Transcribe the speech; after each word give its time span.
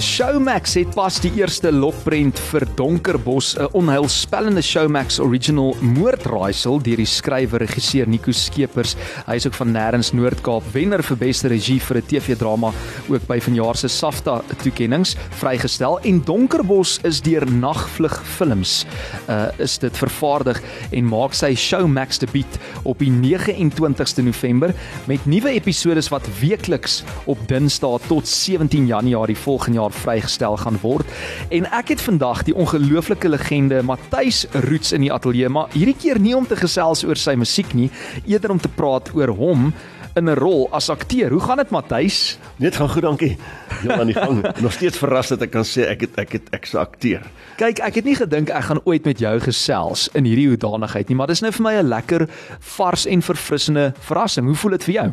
Showmax 0.00 0.76
het 0.78 0.94
pas 0.96 1.18
die 1.20 1.30
eerste 1.36 1.68
lokprent 1.72 2.38
vir 2.48 2.64
Donkerbos, 2.78 3.56
'n 3.58 3.68
onheilspellende 3.72 4.62
Showmax 4.62 5.18
original 5.20 5.76
moordraaisel 5.80 6.80
deur 6.80 6.96
die 6.96 7.06
skrywer 7.06 7.60
regisseur 7.60 8.08
Nico 8.08 8.32
Skeepers. 8.32 8.96
Hy 9.26 9.34
is 9.34 9.46
ook 9.46 9.54
van 9.54 9.72
Nêrens 9.72 10.12
Noord-Kaap 10.12 10.62
wenner 10.72 11.02
vir 11.02 11.16
beste 11.16 11.48
regie 11.48 11.80
vir 11.80 11.96
'n 11.96 12.06
TV-drama 12.06 12.72
ook 13.08 13.26
by 13.26 13.40
vanjaar 13.40 13.76
se 13.76 13.88
SAFTA 13.88 14.42
toekenninge 14.62 15.14
vrygestel 15.30 15.98
en 16.00 16.22
Donkerbos 16.24 16.98
is 17.04 17.20
deur 17.20 17.44
Nagvlug 17.50 18.22
Films. 18.24 18.86
Uh 19.28 19.50
is 19.58 19.78
dit 19.78 19.96
vervaardig 19.96 20.62
en 20.92 21.04
maak 21.04 21.34
sy 21.34 21.54
Showmax 21.54 22.18
debuut 22.18 22.58
op 22.84 22.98
die 22.98 23.10
29ste 23.10 24.22
November 24.22 24.74
met 25.06 25.26
nuwe 25.26 25.50
episode 25.50 26.00
wat 26.10 26.28
weekliks 26.40 27.04
op 27.26 27.38
Dinsdae 27.48 27.98
tot 28.08 28.28
17 28.28 28.86
Januarie 28.86 29.36
volgende 29.36 29.78
jaar 29.78 29.81
vrygestel 29.90 30.56
gaan 30.56 30.78
word. 30.82 31.06
En 31.50 31.66
ek 31.72 31.88
het 31.88 32.00
vandag 32.00 32.42
die 32.44 32.54
ongelooflike 32.54 33.28
legende 33.28 33.82
Matthys 33.82 34.46
Roots 34.52 34.92
in 34.92 35.00
die 35.00 35.12
ateljee, 35.12 35.48
maar 35.48 35.68
hierdie 35.72 35.96
keer 35.98 36.20
nie 36.20 36.36
om 36.36 36.46
te 36.46 36.56
gesels 36.56 37.04
oor 37.04 37.16
sy 37.16 37.34
musiek 37.34 37.74
nie, 37.74 37.90
eerder 38.26 38.50
om 38.50 38.60
te 38.60 38.68
praat 38.68 39.10
oor 39.14 39.28
hom 39.28 39.72
in 40.14 40.28
'n 40.28 40.36
rol 40.36 40.68
as 40.72 40.88
akteur. 40.88 41.30
Hoe 41.30 41.40
gaan 41.40 41.56
dit 41.56 41.70
Matthys? 41.70 42.38
Net 42.56 42.76
gaan 42.76 42.88
goed, 42.88 43.02
dankie. 43.02 43.36
Ja, 43.82 43.98
aan 43.98 44.06
die 44.06 44.14
gang. 44.14 44.44
Nog 44.64 44.72
steeds 44.72 44.98
verras 44.98 45.28
dat 45.28 45.42
ek 45.42 45.50
kan 45.50 45.64
sê 45.64 45.88
ek 45.88 46.00
het 46.00 46.18
ek 46.18 46.32
het 46.32 46.52
ek 46.52 46.66
se 46.66 46.78
akteur. 46.78 47.24
Kyk, 47.56 47.78
ek 47.78 47.94
het 47.94 48.04
nie 48.04 48.16
gedink 48.16 48.50
ek 48.50 48.68
gaan 48.68 48.80
ooit 48.84 49.04
met 49.04 49.18
jou 49.18 49.40
gesels 49.40 50.08
in 50.14 50.24
hierdie 50.24 50.48
hoedanigheid 50.52 51.08
nie, 51.08 51.16
maar 51.16 51.32
dis 51.32 51.40
nou 51.40 51.52
vir 51.52 51.62
my 51.62 51.74
'n 51.80 51.88
lekker 51.88 52.28
vars 52.76 53.06
en 53.06 53.22
verfrissende 53.22 53.92
verrassing. 54.00 54.46
Hoe 54.46 54.56
voel 54.56 54.70
dit 54.70 54.84
vir 54.84 54.94
jou? 54.94 55.12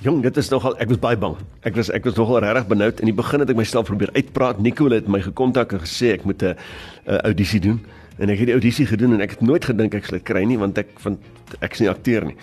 Jong, 0.00 0.22
dit 0.24 0.36
is 0.40 0.48
nogal 0.48 0.78
ek 0.80 0.88
was 0.88 0.98
baie 1.00 1.16
bang. 1.20 1.34
Ek 1.68 1.74
was 1.76 1.90
ek 1.92 2.06
was 2.08 2.14
nogal 2.16 2.38
regtig 2.40 2.70
benoud. 2.70 3.02
In 3.04 3.10
die 3.10 3.16
begin 3.16 3.42
het 3.44 3.50
ek 3.52 3.58
myself 3.58 3.90
probeer 3.90 4.08
uitpraat. 4.16 4.62
Nico 4.64 4.86
het 4.88 5.10
my 5.12 5.20
gekontak 5.20 5.74
en 5.76 5.82
gesê 5.82 6.14
ek 6.14 6.24
moet 6.24 6.40
'n 6.40 6.56
audisie 7.04 7.60
doen. 7.60 7.84
En 8.16 8.30
ek 8.32 8.38
het 8.38 8.48
die 8.48 8.56
audisie 8.56 8.86
gedoen 8.86 9.12
en 9.12 9.20
ek 9.20 9.36
het 9.36 9.42
nooit 9.44 9.64
gedink 9.64 9.94
ek 9.94 10.04
sal 10.04 10.16
dit 10.16 10.24
kry 10.24 10.44
nie 10.44 10.56
want 10.56 10.78
ek 10.78 10.88
van 11.04 11.18
ek 11.60 11.72
is 11.72 11.80
nie 11.80 11.90
akteur 11.90 12.24
nie. 12.24 12.36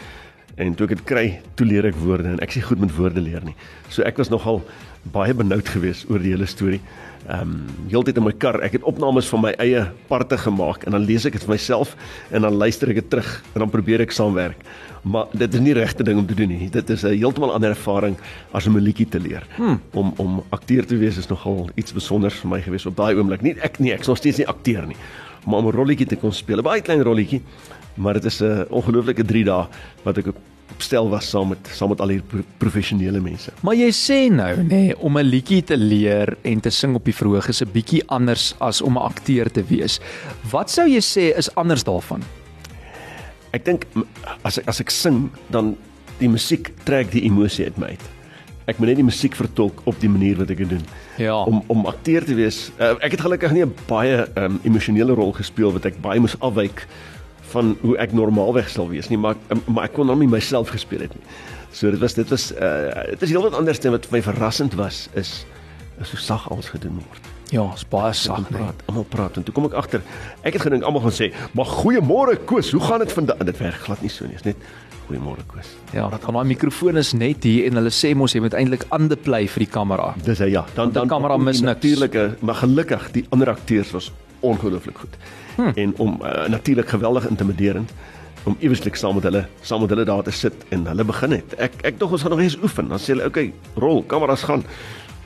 En 0.57 0.73
toe 0.73 0.87
ek 0.87 0.95
dit 0.95 1.03
kry, 1.05 1.25
toe 1.53 1.67
leer 1.69 1.85
ek 1.85 1.97
woorde 2.01 2.31
en 2.33 2.39
ek 2.41 2.55
nie 2.57 2.63
goed 2.65 2.79
met 2.81 2.93
woorde 2.97 3.21
leer 3.21 3.43
nie. 3.45 3.53
So 3.93 4.01
ek 4.01 4.17
was 4.17 4.31
nogal 4.33 4.63
baie 5.13 5.35
benoud 5.37 5.67
geweest 5.69 6.09
oor 6.09 6.23
die 6.23 6.33
hele 6.33 6.47
storie. 6.49 6.81
Ehm 7.27 7.53
um, 7.53 7.53
heeltyd 7.91 8.17
in 8.17 8.25
my 8.25 8.33
kar, 8.33 8.57
ek 8.65 8.79
het 8.79 8.87
opnames 8.87 9.29
van 9.29 9.43
my 9.43 9.51
eie 9.61 9.83
parte 10.09 10.37
gemaak 10.41 10.87
en 10.87 10.95
dan 10.95 11.05
lees 11.05 11.27
ek 11.27 11.37
dit 11.37 11.45
vir 11.45 11.53
myself 11.53 11.93
en 12.31 12.47
dan 12.47 12.57
luister 12.57 12.89
ek 12.89 13.01
dit 13.01 13.09
terug 13.13 13.29
en 13.53 13.65
dan 13.65 13.73
probeer 13.73 14.01
ek 14.05 14.15
saamwerk. 14.15 14.65
Maar 15.07 15.29
dit 15.37 15.53
is 15.53 15.63
nie 15.63 15.75
regte 15.77 16.03
ding 16.07 16.17
om 16.19 16.27
te 16.27 16.35
doen 16.35 16.49
nie. 16.49 16.69
Dit 16.73 16.89
is 16.89 17.05
'n 17.05 17.13
heeltemal 17.13 17.53
ander 17.53 17.75
ervaring 17.75 18.17
as 18.51 18.67
om 18.67 18.77
'n 18.77 18.83
liedjie 18.83 19.09
te 19.09 19.19
leer. 19.19 19.45
Hmm. 19.57 19.79
Om 19.93 20.13
om 20.17 20.43
akteur 20.49 20.85
te 20.85 20.97
wees 20.97 21.17
is 21.17 21.29
nogal 21.29 21.69
iets 21.75 21.91
spesiaals 21.91 22.41
vir 22.41 22.49
my 22.49 22.61
geweest 22.61 22.85
op 22.85 22.95
daai 22.95 23.15
oomblik. 23.15 23.41
Nie 23.41 23.55
ek 23.61 23.79
nie, 23.79 23.93
ek 23.93 24.07
nog 24.07 24.17
steeds 24.17 24.37
nie 24.37 24.47
akteur 24.47 24.87
nie. 24.87 24.97
Maar 25.45 25.59
om 25.59 25.67
'n 25.67 25.75
rolletjie 25.75 26.07
te 26.07 26.15
kon 26.15 26.33
speel, 26.33 26.57
'n 26.57 26.63
baie 26.63 26.81
klein 26.81 27.03
rolletjie, 27.03 27.41
maar 27.97 28.13
dit 28.13 28.25
is 28.25 28.41
'n 28.41 28.65
ongelooflike 28.69 29.25
3 29.25 29.43
dae 29.43 29.67
wat 30.03 30.17
ek 30.17 30.33
opstel 30.77 31.09
was 31.09 31.29
saam 31.29 31.53
met 31.53 31.69
saam 31.73 31.89
met 31.93 32.01
al 32.03 32.13
hierdie 32.13 32.43
professionele 32.61 33.21
mense. 33.23 33.51
Maar 33.65 33.77
jy 33.79 33.89
sê 33.95 34.19
nou 34.33 34.51
nê 34.61 34.67
nee, 34.67 34.97
om 34.99 35.17
'n 35.17 35.25
liedjie 35.25 35.63
te 35.63 35.77
leer 35.77 36.37
en 36.43 36.59
te 36.59 36.69
sing 36.69 36.95
op 36.95 37.05
die 37.05 37.15
verhoog 37.15 37.47
is 37.47 37.61
'n 37.61 37.71
bietjie 37.71 38.03
anders 38.07 38.55
as 38.59 38.81
om 38.81 38.97
'n 38.97 39.07
akteur 39.11 39.49
te 39.51 39.63
wees. 39.63 39.99
Wat 40.51 40.69
sou 40.69 40.87
jy 40.87 41.01
sê 41.01 41.37
is 41.37 41.49
anders 41.55 41.83
daarvan? 41.83 42.21
Ek 43.53 43.65
dink 43.65 43.87
as 44.43 44.57
ek 44.57 44.67
as 44.67 44.79
ek 44.79 44.89
sing 44.89 45.29
dan 45.49 45.75
die 46.19 46.29
musiek 46.29 46.73
trek 46.83 47.11
die 47.11 47.23
emosie 47.23 47.65
uit 47.65 47.77
my 47.77 47.87
uit. 47.87 48.05
Ek 48.67 48.79
moet 48.79 48.87
net 48.87 48.97
die 48.99 49.07
musiek 49.07 49.35
vertolk 49.35 49.81
op 49.85 49.95
die 49.99 50.09
manier 50.09 50.35
wat 50.35 50.49
ek 50.49 50.57
dit 50.57 50.69
doen. 50.69 50.85
Ja. 51.17 51.43
Om 51.43 51.63
om 51.67 51.85
akteur 51.85 52.25
te 52.25 52.35
wees. 52.35 52.71
Uh, 52.79 52.95
ek 52.99 53.11
het 53.11 53.21
gelukkig 53.21 53.51
nie 53.51 53.63
'n 53.65 53.73
baie 53.87 54.27
um, 54.35 54.59
emosionele 54.63 55.13
rol 55.13 55.31
gespeel 55.31 55.71
wat 55.71 55.85
ek 55.85 56.01
baie 56.01 56.19
moes 56.19 56.35
afwyk 56.39 56.87
van 57.53 57.75
hoe 57.81 57.95
ek 58.03 58.15
normaalweg 58.17 58.69
sal 58.69 58.89
wees 58.91 59.09
nie, 59.11 59.19
maar 59.19 59.37
um, 59.53 59.61
maar 59.71 59.87
ek 59.87 59.95
kon 59.97 60.09
hom 60.11 60.19
nie 60.23 60.29
myself 60.31 60.73
gespeel 60.75 61.05
het 61.05 61.15
nie. 61.15 61.23
So 61.71 61.91
dit 61.91 62.01
was 62.01 62.17
dit 62.17 62.29
was 62.33 62.51
uh, 62.55 63.05
dit 63.13 63.27
is 63.27 63.33
heelwat 63.33 63.57
anders 63.57 63.79
dan 63.83 63.95
wat 63.95 64.07
vir 64.07 64.17
my 64.17 64.23
verrassend 64.25 64.77
was 64.79 65.07
is 65.13 65.45
is 66.01 66.13
hoe 66.13 66.21
sag 66.21 66.49
alles 66.51 66.69
gedoen 66.73 66.99
word. 67.01 67.31
Ja, 67.53 67.63
is 67.73 67.85
baie 67.87 68.11
sag 68.13 68.49
praat. 68.51 68.81
Almal 68.91 69.07
praat 69.07 69.37
en 69.39 69.45
toe 69.47 69.53
kom 69.55 69.69
ek 69.69 69.77
agter. 69.79 70.03
Ek 70.43 70.57
het 70.57 70.65
gedink 70.67 70.83
almal 70.83 71.05
gaan 71.07 71.15
sê, 71.15 71.31
"Maar 71.55 71.65
goeiemôre 71.65 72.35
Koos, 72.45 72.71
hoe 72.71 72.81
gaan 72.81 72.99
dit 72.99 73.11
vandag?" 73.11 73.37
Dit 73.37 73.57
werk 73.57 73.81
glad 73.87 74.01
nie 74.01 74.09
so 74.09 74.25
nie. 74.25 74.35
Dit 74.35 74.45
is 74.45 74.53
net 74.53 74.57
goeiemôre 75.07 75.45
Koos. 75.47 75.69
Ja, 75.93 76.09
dan 76.09 76.19
daai 76.19 76.45
mikrofoon 76.45 76.97
is 76.97 77.13
net 77.13 77.43
hier 77.43 77.65
en 77.67 77.79
hulle 77.79 77.89
sê 77.89 78.15
mos 78.15 78.33
jy 78.33 78.41
moet 78.41 78.53
eintlik 78.53 78.85
aan 78.89 79.07
die 79.07 79.15
play 79.17 79.47
vir 79.47 79.65
die 79.65 79.71
kamera. 79.71 80.13
Dis 80.23 80.39
hy 80.39 80.51
ja. 80.51 80.65
Dan 80.75 80.91
dan 80.91 81.07
die 81.07 81.15
kamera 81.15 81.37
mis. 81.37 81.61
Natuurlike, 81.61 82.37
maar 82.41 82.55
gelukkig 82.55 83.11
die 83.11 83.25
ander 83.29 83.49
akteurs 83.49 83.91
was 83.91 84.11
ongelooflik 84.39 84.97
goed. 84.97 85.17
Hmm. 85.55 85.71
En 85.75 85.93
om 85.97 86.19
uh, 86.21 86.47
natuurlik 86.47 86.89
geweldig 86.89 87.27
intimiderend 87.29 87.91
om 88.43 88.55
eweslik 88.59 88.95
saam 88.95 89.15
met 89.15 89.23
hulle 89.23 89.47
saam 89.61 89.81
met 89.81 89.89
hulle 89.89 90.05
daar 90.05 90.23
te 90.23 90.31
sit 90.31 90.53
en 90.69 90.85
hulle 90.87 91.03
begin 91.03 91.31
het. 91.31 91.55
Ek 91.57 91.73
ek 91.81 91.99
dink 91.99 92.11
ons 92.11 92.21
gaan 92.21 92.31
nog 92.31 92.43
eens 92.45 92.57
oefen. 92.63 92.87
Dan 92.87 92.99
sê 92.99 93.15
hulle, 93.15 93.25
"Oké, 93.25 93.39
okay, 93.39 93.53
rol, 93.75 94.03
kameras 94.03 94.43
gaan." 94.43 94.63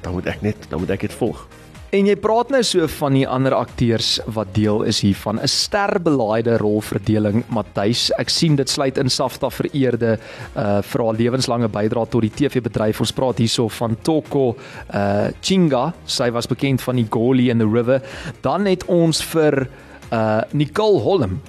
Dan 0.02 0.14
moet 0.14 0.26
ek 0.26 0.42
net, 0.42 0.58
dan 0.70 0.80
moet 0.80 0.90
ek 0.90 1.00
dit 1.00 1.14
volg. 1.14 1.48
En 1.92 2.08
jy 2.08 2.14
praat 2.24 2.54
nou 2.54 2.62
so 2.64 2.86
van 2.88 3.18
die 3.18 3.26
ander 3.28 3.52
akteurs 3.52 4.14
wat 4.32 4.54
deel 4.56 4.86
is 4.88 5.02
hiervan. 5.04 5.42
'n 5.44 5.48
sterbelaaide 5.48 6.56
rolverdeling 6.58 7.44
Matthys? 7.52 8.12
Ek 8.16 8.30
sien 8.30 8.56
dit 8.56 8.70
sluit 8.70 8.98
in 8.98 9.10
Safta 9.10 9.50
vereerde 9.50 10.18
uh 10.56 10.80
vir 10.82 11.04
haar 11.04 11.16
lewenslange 11.20 11.68
bydrae 11.68 12.08
tot 12.08 12.22
die 12.22 12.32
TV-bedryf 12.32 13.02
ons 13.02 13.12
praat 13.12 13.38
hierso 13.38 13.68
van 13.68 13.98
Toko 14.02 14.56
uh 14.94 15.28
Chinga. 15.42 15.94
Sy 16.06 16.32
was 16.32 16.48
bekend 16.48 16.82
van 16.82 16.96
die 16.96 17.08
Goli 17.10 17.50
in 17.50 17.60
the 17.60 17.68
River. 17.68 18.02
Dan 18.42 18.66
het 18.66 18.86
ons 18.86 19.22
vir 19.24 19.68
uh 20.14 20.42
Nicole 20.54 21.00
Holm. 21.00 21.42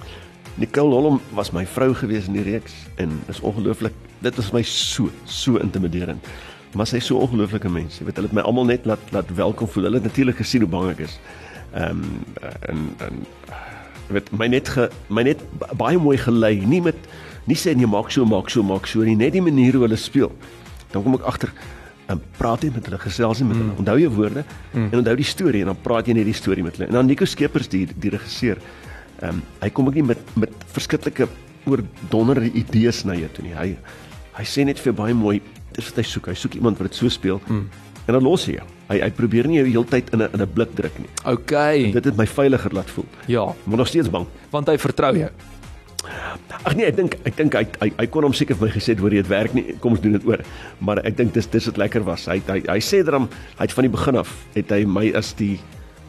Nicole 0.57 0.91
Holm 0.91 1.21
was 1.35 1.53
my 1.53 1.65
vrou 1.67 1.95
gewees 1.95 2.27
in 2.27 2.33
die 2.33 2.51
reeks 2.51 2.73
en 2.97 3.23
is 3.29 3.41
ongelooflik 3.41 3.95
dit 4.19 4.37
was 4.37 4.53
my 4.53 4.63
so 4.63 5.09
so 5.25 5.57
intimiderend 5.57 6.27
maar 6.75 6.89
sy 6.89 7.01
is 7.03 7.09
so 7.11 7.21
ongelooflike 7.21 7.69
mens. 7.69 7.99
Jy 8.01 8.09
weet 8.09 8.21
hulle 8.21 8.31
het 8.31 8.37
my 8.37 8.45
almal 8.49 8.69
net 8.69 8.87
laat 8.89 9.13
laat 9.15 9.31
welkom 9.37 9.69
voel. 9.69 9.89
Hulle 9.91 10.01
het 10.01 10.09
natuurlik 10.09 10.41
gesien 10.41 10.65
hoe 10.65 10.71
bang 10.73 10.93
ek 10.95 11.05
is. 11.09 11.19
Ehm 11.73 12.01
um, 12.03 12.25
en 12.71 12.89
en 13.09 13.23
weet 14.13 14.33
my 14.37 14.49
net 14.53 14.69
ge, 14.69 14.89
my 15.09 15.25
net 15.25 15.43
baie 15.79 15.99
mooi 15.99 16.17
gelei. 16.21 16.55
Nie 16.69 16.83
met 16.85 16.99
nie 17.49 17.57
sê 17.59 17.75
jy 17.75 17.89
maak 17.89 18.11
so 18.13 18.25
maak 18.29 18.51
so 18.51 18.63
maak 18.63 18.87
so 18.87 19.05
nie, 19.05 19.17
net 19.17 19.33
die 19.37 19.45
manier 19.45 19.77
hoe 19.77 19.87
hulle 19.87 20.01
speel. 20.01 20.33
Dan 20.93 21.05
kom 21.05 21.17
ek 21.21 21.29
agter 21.29 21.53
en 22.13 22.21
praat 22.37 22.65
jy 22.67 22.73
met 22.75 22.89
hulle 22.89 22.99
gesels 23.01 23.41
jy 23.41 23.47
met 23.49 23.57
hulle. 23.57 23.71
Mm. 23.73 23.81
Onthou 23.85 23.99
jou 24.01 24.13
woorde 24.17 24.45
mm. 24.45 24.91
en 24.91 24.99
onthou 25.01 25.17
die 25.17 25.29
storie 25.29 25.63
en 25.65 25.73
dan 25.73 25.81
praat 25.85 26.09
jy 26.09 26.17
net 26.19 26.29
die 26.29 26.37
storie 26.37 26.65
met 26.67 26.77
hulle. 26.77 26.91
En 26.91 27.01
dan 27.01 27.09
Nico 27.09 27.29
Skeepers 27.29 27.71
die 27.73 27.87
die 27.93 28.13
regisseur. 28.17 28.61
Ehm 29.21 29.41
um, 29.41 29.43
hy 29.63 29.71
kom 29.71 29.89
ek 29.93 30.01
nie 30.01 30.09
met 30.13 30.37
met 30.37 30.69
verskillike 30.77 31.29
oor 31.71 31.85
donderde 32.11 32.51
idees 32.59 33.05
na 33.07 33.17
jou 33.17 33.29
toe 33.33 33.47
nie. 33.47 33.57
Hy 33.57 33.75
hy 34.33 34.45
sê 34.49 34.65
net 34.65 34.81
vir 34.81 34.97
baie 34.97 35.15
mooi 35.15 35.41
dis 35.75 35.89
wat 35.91 36.03
hy 36.03 36.03
soek. 36.03 36.29
Hy 36.33 36.35
soek 36.35 36.59
iemand 36.59 36.79
wat 36.79 36.91
dit 36.91 36.99
so 36.99 37.09
speel. 37.13 37.41
Mm. 37.47 37.69
En 38.07 38.17
dan 38.17 38.23
los 38.23 38.47
hy 38.49 38.57
jou. 38.59 38.67
Hy 38.91 38.99
hy 39.01 39.11
probeer 39.17 39.49
nie 39.49 39.61
jou 39.61 39.69
heeltyd 39.69 40.11
in 40.13 40.23
'n 40.23 40.29
in 40.35 40.43
'n 40.43 40.53
blik 40.55 40.75
druk 40.75 40.99
nie. 40.99 41.09
OK. 41.25 41.55
Dit 41.93 42.05
het 42.05 42.17
my 42.17 42.27
veiliger 42.27 42.73
laat 42.75 42.91
voel. 42.91 43.07
Ja, 43.27 43.55
maar 43.65 43.79
nog 43.79 43.89
steeds 43.89 44.11
bang 44.11 44.27
want 44.51 44.69
hy 44.69 44.79
vertrou 44.79 45.17
jou. 45.17 45.31
Ag 46.65 46.75
nee, 46.75 46.87
ek 46.87 46.97
dink 46.97 47.15
ek 47.25 47.37
dink 47.37 47.55
hy, 47.55 47.67
hy 47.81 47.93
hy 47.99 48.07
kon 48.07 48.25
hom 48.27 48.35
seker 48.35 48.57
vir 48.59 48.69
my 48.69 48.73
gesê 48.75 48.99
hoor 48.99 49.15
jy 49.15 49.23
dit 49.23 49.31
werk 49.31 49.55
nie. 49.55 49.77
Kom 49.81 49.93
ons 49.93 50.01
doen 50.01 50.13
dit 50.13 50.27
oor. 50.27 50.43
Maar 50.81 50.99
ek 51.07 51.17
dink 51.17 51.35
dis 51.35 51.47
dis 51.47 51.67
wat 51.67 51.79
lekker 51.79 52.05
was. 52.05 52.27
Hy 52.27 52.43
hy 52.49 52.63
hy 52.69 52.81
sê 52.81 53.05
dat 53.05 53.15
hom 53.15 53.29
hy 53.59 53.63
het 53.63 53.73
van 53.73 53.83
die 53.87 53.95
begin 53.97 54.17
af 54.17 54.35
het 54.55 54.71
hy 54.71 54.85
my 54.85 55.13
as 55.15 55.33
die 55.39 55.59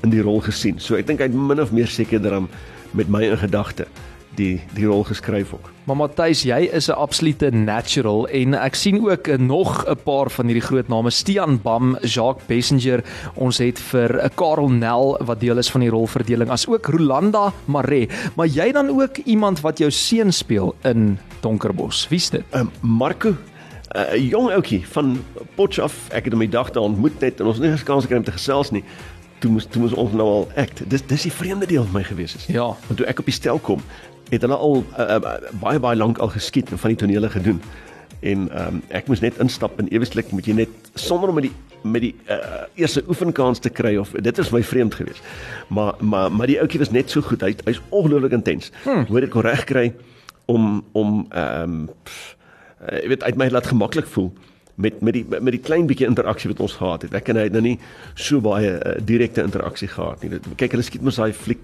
in 0.03 0.09
die 0.09 0.21
rol 0.21 0.41
gesien. 0.41 0.79
So 0.79 0.95
ek 0.95 1.07
dink 1.07 1.19
hy 1.19 1.29
het 1.29 1.35
min 1.35 1.59
of 1.59 1.71
meer 1.71 1.87
seker 1.87 2.19
dat 2.19 2.33
hom 2.33 2.49
met 2.93 3.09
my 3.09 3.23
in 3.23 3.37
gedagte 3.37 3.87
die 4.35 4.61
die 4.73 4.85
rol 4.85 5.03
geskryf 5.03 5.53
ook. 5.53 5.71
Maar 5.83 5.95
Matthys, 5.95 6.43
jy 6.47 6.69
is 6.71 6.87
'n 6.89 6.95
absolute 6.95 7.51
natural 7.51 8.27
en 8.27 8.53
ek 8.53 8.75
sien 8.75 9.09
ook 9.09 9.27
nog 9.37 9.85
'n 9.87 9.97
paar 10.03 10.29
van 10.29 10.45
hierdie 10.45 10.67
groot 10.67 10.87
name, 10.87 11.09
Stian 11.09 11.61
Bam, 11.61 11.97
Jacques 12.01 12.45
Bessenger, 12.47 13.03
ons 13.35 13.57
het 13.57 13.79
vir 13.79 14.23
'n 14.23 14.29
Karel 14.35 14.69
Nel 14.69 15.17
wat 15.25 15.39
deel 15.39 15.57
is 15.57 15.71
van 15.71 15.81
die 15.81 15.89
rolverdeling, 15.89 16.49
as 16.49 16.67
ook 16.67 16.85
Rolanda 16.85 17.53
Mare, 17.65 18.07
maar 18.35 18.47
jy 18.47 18.71
dan 18.71 18.89
ook 18.89 19.17
iemand 19.17 19.61
wat 19.61 19.77
jou 19.77 19.91
seun 19.91 20.31
speel 20.31 20.75
in 20.83 21.19
Donkerbos. 21.41 22.07
Wie's 22.09 22.29
dit? 22.29 22.43
Um, 22.53 22.71
Marco 22.81 23.35
'n 23.93 23.99
uh, 23.99 24.29
jong 24.29 24.49
ouetjie 24.49 24.81
van 24.87 25.23
Potchefstroom. 25.55 26.17
Ek 26.17 26.23
het 26.25 26.33
hom 26.33 26.41
die 26.41 26.49
dag 26.49 26.71
daar 26.73 26.83
ontmoet 26.83 27.19
net 27.21 27.39
en 27.39 27.45
ons 27.45 27.59
het 27.59 27.65
nie 27.67 27.77
gekans 27.77 28.07
gekry 28.07 28.17
om 28.17 28.23
te 28.23 28.33
gesels 28.33 28.71
nie. 28.71 28.83
Toe 29.43 29.51
moes 29.51 29.67
toe 29.69 29.81
moes 29.81 29.93
ons 29.93 30.15
nou 30.17 30.27
al 30.27 30.47
act. 30.55 30.81
Dis 30.89 31.03
dis 31.05 31.27
die 31.27 31.31
vreemde 31.31 31.67
deel 31.69 31.83
van 31.83 31.99
my 31.99 32.03
gewees 32.03 32.33
is. 32.35 32.47
Ja, 32.49 32.71
want 32.87 32.97
toe 32.97 33.05
ek 33.05 33.19
op 33.21 33.29
die 33.29 33.35
stel 33.35 33.59
kom, 33.59 33.83
het 34.29 34.41
hulle 34.41 34.55
al 34.55 34.83
uh, 34.99 35.17
uh, 35.17 35.35
baie 35.61 35.79
baie 35.79 35.97
lank 35.97 36.17
al 36.17 36.31
geskiet 36.33 36.71
en 36.71 36.79
van 36.81 36.93
die 36.93 36.97
tonele 36.97 37.29
gedoen. 37.29 37.61
En 38.23 38.47
ehm 38.49 38.67
um, 38.67 38.81
ek 38.87 39.07
moes 39.07 39.19
net 39.19 39.37
instap 39.43 39.79
en 39.79 39.89
eweslik 39.91 40.31
moet 40.31 40.45
jy 40.47 40.53
net 40.53 40.91
sonder 40.95 41.29
om 41.29 41.35
met 41.35 41.49
die 41.49 41.55
met 41.83 42.01
die 42.01 42.13
uh, 42.31 42.63
eerste 42.79 43.03
oefenkans 43.07 43.59
te 43.59 43.69
kry 43.69 43.97
of 43.99 44.13
dit 44.15 44.37
is 44.37 44.51
my 44.55 44.63
vreemd 44.63 44.95
geweest. 44.95 45.23
Maar 45.67 45.93
maar 45.99 46.31
maar 46.31 46.47
die 46.47 46.59
ouetjie 46.59 46.79
was 46.79 46.91
net 46.91 47.09
so 47.11 47.21
goed. 47.21 47.41
Hy 47.41 47.55
hy's 47.65 47.81
ongelooflik 47.89 48.31
intens. 48.31 48.71
Hmm. 48.83 49.05
Hoe 49.09 49.19
dit 49.19 49.29
kon 49.29 49.43
reg 49.43 49.63
kry 49.63 49.91
om 50.45 50.83
om 50.91 51.25
ehm 51.29 51.63
um, 51.63 51.89
jy 52.83 53.07
weet 53.07 53.23
uit 53.23 53.37
my 53.39 53.47
laat 53.49 53.67
gemaklik 53.67 54.07
voel 54.07 54.31
met 54.75 55.01
met 55.01 55.13
die 55.13 55.25
met 55.29 55.51
die 55.53 55.61
klein 55.61 55.85
bietjie 55.89 56.07
interaksie 56.07 56.49
wat 56.49 56.63
ons 56.65 56.77
gehad 56.79 57.05
het. 57.05 57.13
Ek 57.13 57.29
en 57.29 57.41
hy 57.41 57.47
het 57.49 57.53
nou 57.53 57.61
nie 57.61 57.75
so 58.15 58.41
baie 58.41 58.73
uh, 58.73 58.95
direkte 59.05 59.45
interaksie 59.45 59.89
gehad 59.91 60.23
nie. 60.23 60.39
Kyk, 60.57 60.73
hulle 60.73 60.85
skiet 60.85 61.05
mos 61.05 61.21
daai 61.21 61.33
fliek 61.33 61.61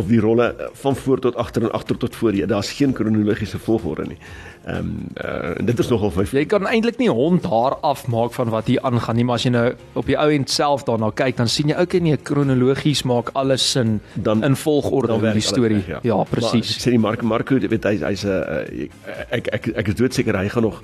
of 0.00 0.08
die 0.08 0.20
rolle 0.20 0.46
eh, 0.56 0.70
van 0.80 0.96
voor 0.96 1.20
tot 1.20 1.36
agter 1.36 1.66
en 1.66 1.72
agter 1.76 1.96
tot 1.96 2.16
voor. 2.16 2.36
Daar's 2.48 2.70
geen 2.72 2.92
kronologiese 2.92 3.58
volgorde 3.58 4.06
nie. 4.14 4.16
Ehm 4.64 4.78
um, 4.78 5.06
uh, 5.24 5.58
en 5.58 5.66
dit 5.66 5.78
is 5.78 5.88
nogal 5.90 6.10
vir 6.14 6.28
jy 6.38 6.44
kan 6.46 6.66
eintlik 6.66 6.98
nie 7.02 7.10
hond 7.10 7.44
haar 7.50 7.74
afmaak 7.82 8.32
van 8.32 8.48
wat 8.54 8.70
hier 8.70 8.80
aangaan 8.86 9.16
nie, 9.18 9.24
maar 9.24 9.40
as 9.40 9.44
jy 9.44 9.50
nou 9.50 9.66
op 9.98 10.06
die 10.06 10.16
ou 10.16 10.28
end 10.30 10.50
self 10.50 10.86
daarna 10.88 11.10
kyk, 11.10 11.36
dan 11.36 11.48
sien 11.50 11.68
jy 11.68 11.76
ook 11.76 11.98
nie 12.00 12.16
kronologies 12.16 13.02
maak 13.02 13.32
alles 13.34 13.70
sin 13.70 14.00
dan 14.14 14.44
in 14.44 14.56
volgorde 14.56 15.18
in 15.18 15.32
die 15.32 15.44
storie. 15.44 15.82
Ja, 15.88 15.98
ja 16.02 16.22
presies. 16.30 16.78
Sê 16.78 16.94
die 16.94 17.02
Mark 17.02 17.22
Marco, 17.22 17.58
weet 17.58 17.84
hy 17.84 17.98
hy's 18.06 18.24
'n 18.24 18.28
uh, 18.28 18.86
ek 19.30 19.50
ek 19.52 19.72
ek 19.76 19.88
is 19.88 19.94
doodseker 19.94 20.38
hy 20.38 20.48
gaan 20.48 20.62
nog 20.62 20.80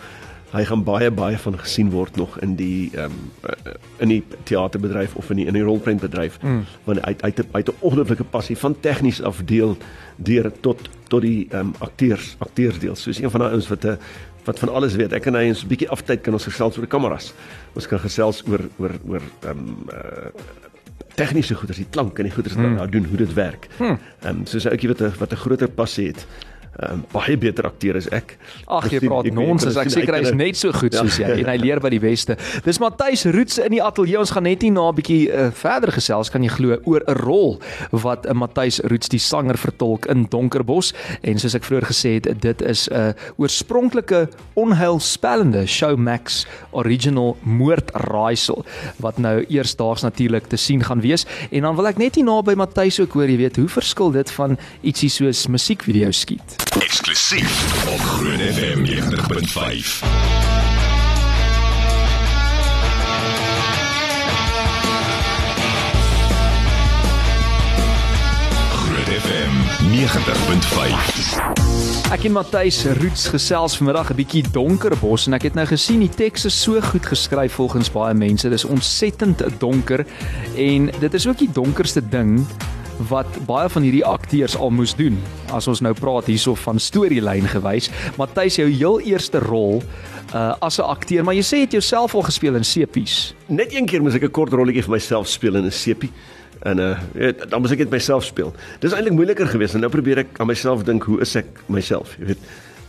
hy 0.52 0.64
gaan 0.64 0.84
baie 0.84 1.10
baie 1.12 1.38
van 1.38 1.58
gesien 1.60 1.90
word 1.92 2.16
nog 2.16 2.38
in 2.44 2.54
die 2.56 2.90
ehm 2.94 3.12
um, 3.12 3.32
in 3.98 4.08
die 4.08 4.22
teaterbedryf 4.48 5.16
of 5.16 5.30
in 5.30 5.42
die 5.42 5.46
in 5.46 5.58
die 5.58 5.64
rolprentbedryf 5.66 6.38
mm. 6.42 6.62
want 6.84 7.02
hy 7.04 7.14
hy 7.20 7.32
het 7.32 7.68
'n 7.68 7.74
ongelooflike 7.80 8.24
passie 8.24 8.56
van 8.56 8.80
tegnies 8.80 9.22
afdeel 9.22 9.76
deur 10.16 10.52
tot 10.60 10.88
tot 11.08 11.22
die 11.22 11.48
ehm 11.50 11.60
um, 11.60 11.74
akteurs 11.78 12.36
akteursdeel 12.38 12.96
soos 12.96 13.20
een 13.20 13.30
van 13.30 13.40
daai 13.40 13.52
ouens 13.52 13.68
wat 13.68 13.84
'n 13.84 13.98
wat 14.44 14.58
van 14.58 14.68
alles 14.68 14.96
weet 14.96 15.12
ek 15.12 15.26
en 15.26 15.34
hy 15.34 15.50
is 15.52 15.64
'n 15.64 15.68
bietjie 15.68 15.90
aftyd 15.90 16.20
kan 16.20 16.32
ons 16.32 16.48
gesels 16.48 16.76
oor 16.76 16.86
die 16.86 16.96
kameras 16.96 17.32
ons 17.74 17.86
kan 17.86 17.98
gesels 17.98 18.42
oor 18.48 18.64
oor 18.78 18.94
oor 19.06 19.22
ehm 19.42 19.58
um, 19.58 19.76
uh, 19.92 20.32
tegniese 21.18 21.54
goeders 21.54 21.78
die 21.78 21.90
klank 21.90 22.18
en 22.18 22.24
die 22.24 22.34
goeders 22.34 22.54
wat 22.54 22.64
mm. 22.64 22.74
nou 22.74 22.88
doen 22.88 23.04
hoe 23.04 23.16
dit 23.16 23.32
werk 23.34 23.68
hmm. 23.78 23.98
ehm 24.22 24.36
um, 24.36 24.46
soos 24.46 24.64
'n 24.64 24.70
ouetjie 24.70 24.88
wat 24.88 25.00
'n 25.00 25.12
wat 25.18 25.32
'n 25.32 25.42
groter 25.44 25.68
passie 25.68 26.06
het 26.06 26.26
um, 26.86 27.02
baie 27.12 27.36
beter 27.40 27.66
akteur 27.68 27.98
as 27.98 28.08
ek. 28.14 28.36
Ag 28.66 28.88
jy 28.92 29.02
praat 29.04 29.30
nonsens, 29.34 29.78
ek 29.80 29.90
seker 29.92 30.18
hy 30.18 30.22
is 30.28 30.36
net 30.36 30.58
so 30.60 30.72
goed 30.76 30.94
soos 30.94 31.18
ja. 31.20 31.32
jy 31.32 31.42
en 31.42 31.50
hy 31.52 31.56
leer 31.60 31.82
by 31.82 31.90
die 31.92 32.02
beste. 32.02 32.38
Dis 32.66 32.80
Matthys 32.82 33.26
Roots 33.34 33.58
in 33.62 33.74
die 33.74 33.82
ateljee. 33.84 34.18
Ons 34.20 34.32
gaan 34.34 34.46
net 34.48 34.62
hier 34.62 34.74
na 34.74 34.88
'n 34.88 34.96
bietjie 34.98 35.28
uh, 35.30 35.50
verder 35.54 35.92
gesels 35.92 36.30
kan 36.30 36.42
jy 36.42 36.52
glo 36.54 36.78
oor 36.84 37.02
'n 37.06 37.18
rol 37.24 37.58
wat 37.90 38.26
'n 38.26 38.30
uh, 38.30 38.38
Matthys 38.44 38.80
Roots 38.84 39.08
die 39.08 39.22
sanger 39.22 39.58
vertolk 39.58 40.06
in 40.06 40.26
Donkerbos 40.30 40.92
en 41.22 41.38
soos 41.38 41.54
ek 41.54 41.64
vroeër 41.64 41.86
gesê 41.90 42.14
het, 42.18 42.28
dit 42.40 42.62
is 42.62 42.88
'n 42.88 42.94
uh, 42.94 43.12
oorspronklike 43.36 44.28
onheilspellende 44.54 45.66
Showmax 45.66 46.46
original 46.70 47.36
moordraaisel 47.42 48.64
wat 48.98 49.18
nou 49.18 49.44
eersdaags 49.48 50.02
natuurlik 50.02 50.46
te 50.46 50.56
sien 50.56 50.84
gaan 50.84 51.00
wees 51.00 51.26
en 51.50 51.62
dan 51.62 51.76
wil 51.76 51.86
ek 51.86 51.98
net 51.98 52.14
hier 52.14 52.24
naby 52.24 52.54
Matthys 52.54 53.00
ook 53.00 53.12
hoor 53.12 53.28
jy 53.28 53.36
weet 53.36 53.56
hoe 53.56 53.68
verskil 53.68 54.10
dit 54.10 54.30
van 54.30 54.58
ietsie 54.82 55.10
soos 55.10 55.46
musiekvideo 55.46 56.10
skiet 56.10 56.67
Eksklusief 56.76 57.86
op 57.88 57.98
Groen 57.98 58.38
FM 58.38 58.84
90.5. 58.84 60.02
FM 69.18 69.52
90.5. 69.92 70.02
Ek 72.12 72.24
en 72.24 72.32
Matthys 72.32 72.84
Roots 72.84 73.28
gesels 73.28 73.76
vanmiddag 73.76 74.10
'n 74.10 74.14
bietjie 74.14 74.44
donkerbos 74.52 75.26
en 75.26 75.34
ek 75.34 75.42
het 75.42 75.54
nou 75.54 75.66
gesien 75.66 76.00
die 76.00 76.08
teks 76.08 76.44
is 76.44 76.62
so 76.62 76.80
goed 76.80 77.06
geskryf 77.06 77.52
volgens 77.52 77.90
baie 77.90 78.14
mense. 78.14 78.48
Dis 78.48 78.64
ontsettend 78.64 79.42
donker 79.58 80.06
en 80.56 80.90
dit 81.00 81.14
is 81.14 81.26
ook 81.26 81.38
die 81.38 81.50
donkerste 81.52 82.08
ding 82.08 82.46
wat 83.08 83.38
baie 83.46 83.68
van 83.68 83.82
hierdie 83.82 84.04
akteurs 84.04 84.56
al 84.56 84.70
moes 84.74 84.94
doen. 84.98 85.18
As 85.54 85.68
ons 85.70 85.80
nou 85.84 85.94
praat 85.94 86.26
hierso 86.26 86.54
van 86.58 86.80
storielyn 86.82 87.46
gewys, 87.48 87.90
Matthys 88.18 88.58
jou 88.58 88.68
heel 88.68 89.00
eerste 89.00 89.38
rol 89.44 89.82
uh 90.34 90.54
as 90.60 90.78
'n 90.78 90.84
akteur, 90.84 91.24
maar 91.24 91.34
jy 91.34 91.42
sê 91.42 91.56
jy 91.56 91.64
het 91.64 91.72
jouself 91.72 92.14
al 92.14 92.22
gespeel 92.22 92.54
in 92.56 92.64
sepies. 92.64 93.34
Net 93.46 93.72
een 93.72 93.86
keer 93.86 94.02
moes 94.02 94.14
ek 94.14 94.24
'n 94.24 94.30
kort 94.30 94.52
rolletjie 94.52 94.82
vir 94.82 94.90
myself 94.90 95.28
speel 95.28 95.56
in 95.56 95.64
'n 95.64 95.70
sepie. 95.70 96.12
En 96.62 96.78
uh 96.78 96.98
weet, 97.14 97.50
dan 97.50 97.60
moes 97.60 97.70
ek 97.70 97.78
dit 97.78 97.90
myself 97.90 98.24
speel. 98.24 98.52
Dis 98.80 98.92
eintlik 98.92 99.14
moeiliker 99.14 99.46
geweest 99.46 99.74
en 99.74 99.80
nou 99.80 99.90
probeer 99.90 100.18
ek 100.18 100.40
aan 100.40 100.46
myself 100.46 100.84
dink 100.84 101.02
hoe 101.04 101.20
is 101.20 101.36
ek 101.36 101.46
myself, 101.68 102.16
jy 102.18 102.26
weet. 102.26 102.42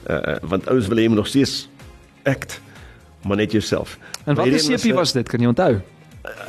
Uh 0.09 0.37
want 0.41 0.67
ouens 0.67 0.87
wil 0.87 0.97
hê 0.97 1.01
jy 1.01 1.07
moet 1.07 1.17
nog 1.17 1.27
steeds 1.27 1.69
act 2.25 2.61
maar 3.21 3.37
net 3.37 3.51
jouself. 3.51 3.97
En 4.25 4.35
watter 4.35 4.59
sepie 4.59 4.93
was 4.93 5.11
dit? 5.11 5.29
Kan 5.29 5.39
jy 5.39 5.47
onthou? 5.47 5.81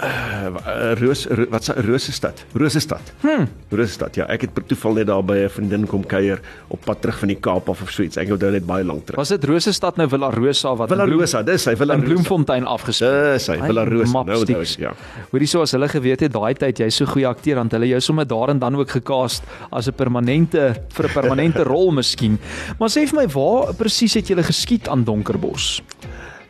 Uh, 0.02 0.92
Roos 0.98 1.26
wat 1.50 1.64
se 1.64 1.72
Rosestad. 1.72 2.44
Rosestad. 2.52 3.12
Hm. 3.20 3.46
Rosestad. 3.68 4.16
Ja, 4.16 4.26
ek 4.32 4.46
het 4.46 4.54
per 4.54 4.64
toeval 4.68 5.00
net 5.00 5.08
daar 5.10 5.24
by 5.24 5.36
'n 5.44 5.48
vriendin 5.48 5.86
kom 5.86 6.04
kuier 6.06 6.40
op 6.68 6.80
pad 6.84 7.00
terug 7.00 7.18
van 7.18 7.28
die 7.28 7.36
Kaap 7.36 7.68
af 7.68 7.82
of 7.82 7.90
so 7.90 8.02
iets. 8.02 8.16
Ek 8.16 8.30
onthou 8.30 8.50
net 8.50 8.66
baie 8.66 8.84
lank 8.84 9.06
terug. 9.06 9.16
Was 9.16 9.28
dit 9.28 9.44
Rosestad 9.44 9.96
nou 9.96 10.08
Villa 10.08 10.30
Rosa 10.30 10.74
wat 10.76 10.88
Villa 10.88 11.06
Rosa, 11.06 11.42
dis 11.42 11.64
hy 11.64 11.76
Villa 11.76 11.96
Bloemfontein 11.96 12.66
afgespeel. 12.66 13.32
Dis 13.32 13.46
hy 13.46 13.58
Villa 13.60 13.84
Rosa. 13.84 14.22
Nou 14.22 14.38
onthou 14.40 14.60
ek, 14.60 14.78
ja. 14.78 14.92
Hoorie 15.30 15.46
so 15.46 15.62
as 15.62 15.72
hulle 15.72 15.88
geweet 15.88 16.20
het 16.20 16.32
daai 16.32 16.54
tyd 16.54 16.78
jy's 16.78 16.96
so 16.96 17.06
goeie 17.06 17.28
akteur 17.28 17.56
dan 17.56 17.68
hulle 17.70 17.88
jou 17.88 18.00
sommer 18.00 18.26
daar 18.26 18.50
en 18.50 18.58
dan 18.58 18.76
ook 18.76 18.90
gekaast 18.90 19.42
as 19.72 19.88
'n 19.88 19.92
permanente 19.92 20.74
vir 20.88 21.06
'n 21.06 21.12
permanente 21.12 21.62
rol 21.72 21.90
miskien. 21.90 22.38
Maar 22.78 22.88
sê 22.88 23.06
vir 23.06 23.20
my 23.20 23.26
waar 23.28 23.74
presies 23.74 24.14
het 24.14 24.28
jy 24.28 24.42
geskiet 24.42 24.88
aan 24.88 25.04
Donkerbos? 25.04 25.82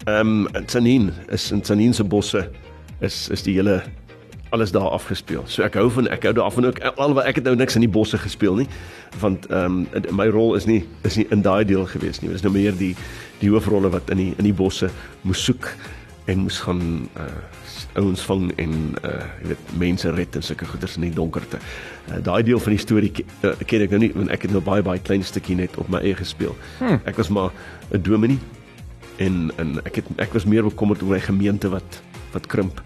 Ehm 0.06 0.46
um, 0.46 0.64
Tsanin 0.66 1.12
is 1.28 1.50
in 1.52 1.60
Tsanin 1.60 1.94
se 1.94 2.04
bosse 2.04 2.48
is 3.00 3.28
is 3.28 3.42
die 3.42 3.54
hele 3.54 3.82
alles 4.50 4.72
daar 4.72 4.90
afgespeel. 4.90 5.44
So 5.46 5.62
ek 5.62 5.76
hou 5.78 5.86
van 5.94 6.08
ek 6.10 6.26
hou 6.26 6.32
daarvan 6.34 6.66
ook 6.70 6.80
alhoewel 6.90 7.24
ek 7.24 7.38
het 7.38 7.46
nou 7.46 7.54
niks 7.56 7.78
in 7.78 7.84
die 7.86 7.92
bosse 7.92 8.18
gespeel 8.18 8.58
nie 8.62 8.68
want 9.22 9.46
ehm 9.50 9.86
um, 9.94 10.16
my 10.16 10.26
rol 10.30 10.56
is 10.58 10.66
nie 10.66 10.82
is 11.06 11.16
nie 11.20 11.26
in 11.30 11.42
daai 11.46 11.64
deel 11.64 11.86
gewees 11.86 12.20
nie. 12.20 12.30
Dit 12.30 12.42
is 12.42 12.46
nou 12.46 12.52
meer 12.54 12.76
die 12.76 12.94
die 13.40 13.50
hoofrolle 13.50 13.90
wat 13.94 14.10
in 14.10 14.22
die 14.22 14.32
in 14.36 14.46
die 14.48 14.56
bosse 14.56 14.90
moes 15.22 15.44
soek 15.44 15.70
en 16.26 16.44
moes 16.46 16.60
gaan 16.66 17.08
uh 17.16 17.32
ouens 17.98 18.22
vang 18.22 18.50
en 18.62 18.74
uh 19.02 19.14
jy 19.42 19.48
weet 19.50 19.72
mense 19.78 20.10
red 20.14 20.36
en 20.38 20.44
sulke 20.46 20.66
goeders 20.66 20.98
in 20.98 21.08
die 21.08 21.14
donkerte. 21.14 21.58
Uh, 22.10 22.20
daai 22.22 22.42
deel 22.46 22.60
van 22.62 22.74
die 22.74 22.82
storie 22.82 23.10
uh, 23.16 23.54
ken 23.66 23.86
ek 23.86 23.94
nou 23.94 24.02
nie 24.02 24.12
want 24.14 24.34
ek 24.34 24.46
het 24.46 24.54
nou 24.54 24.62
baie 24.62 24.82
baie 24.82 25.02
klein 25.02 25.26
stukkie 25.26 25.56
net 25.58 25.78
op 25.78 25.90
my 25.90 26.02
eie 26.02 26.18
gespeel. 26.18 26.56
Hmm. 26.78 27.00
Ek 27.04 27.18
was 27.22 27.30
maar 27.30 27.50
'n 27.90 28.02
dominee 28.02 28.38
en 29.18 29.50
en 29.56 29.78
ek 29.84 30.02
het 30.02 30.06
ek 30.18 30.32
was 30.34 30.44
meer 30.44 30.62
bekommerd 30.66 31.02
oor 31.02 31.14
my 31.14 31.20
gemeente 31.20 31.68
wat 31.70 32.02
wat 32.34 32.46
krimp 32.50 32.80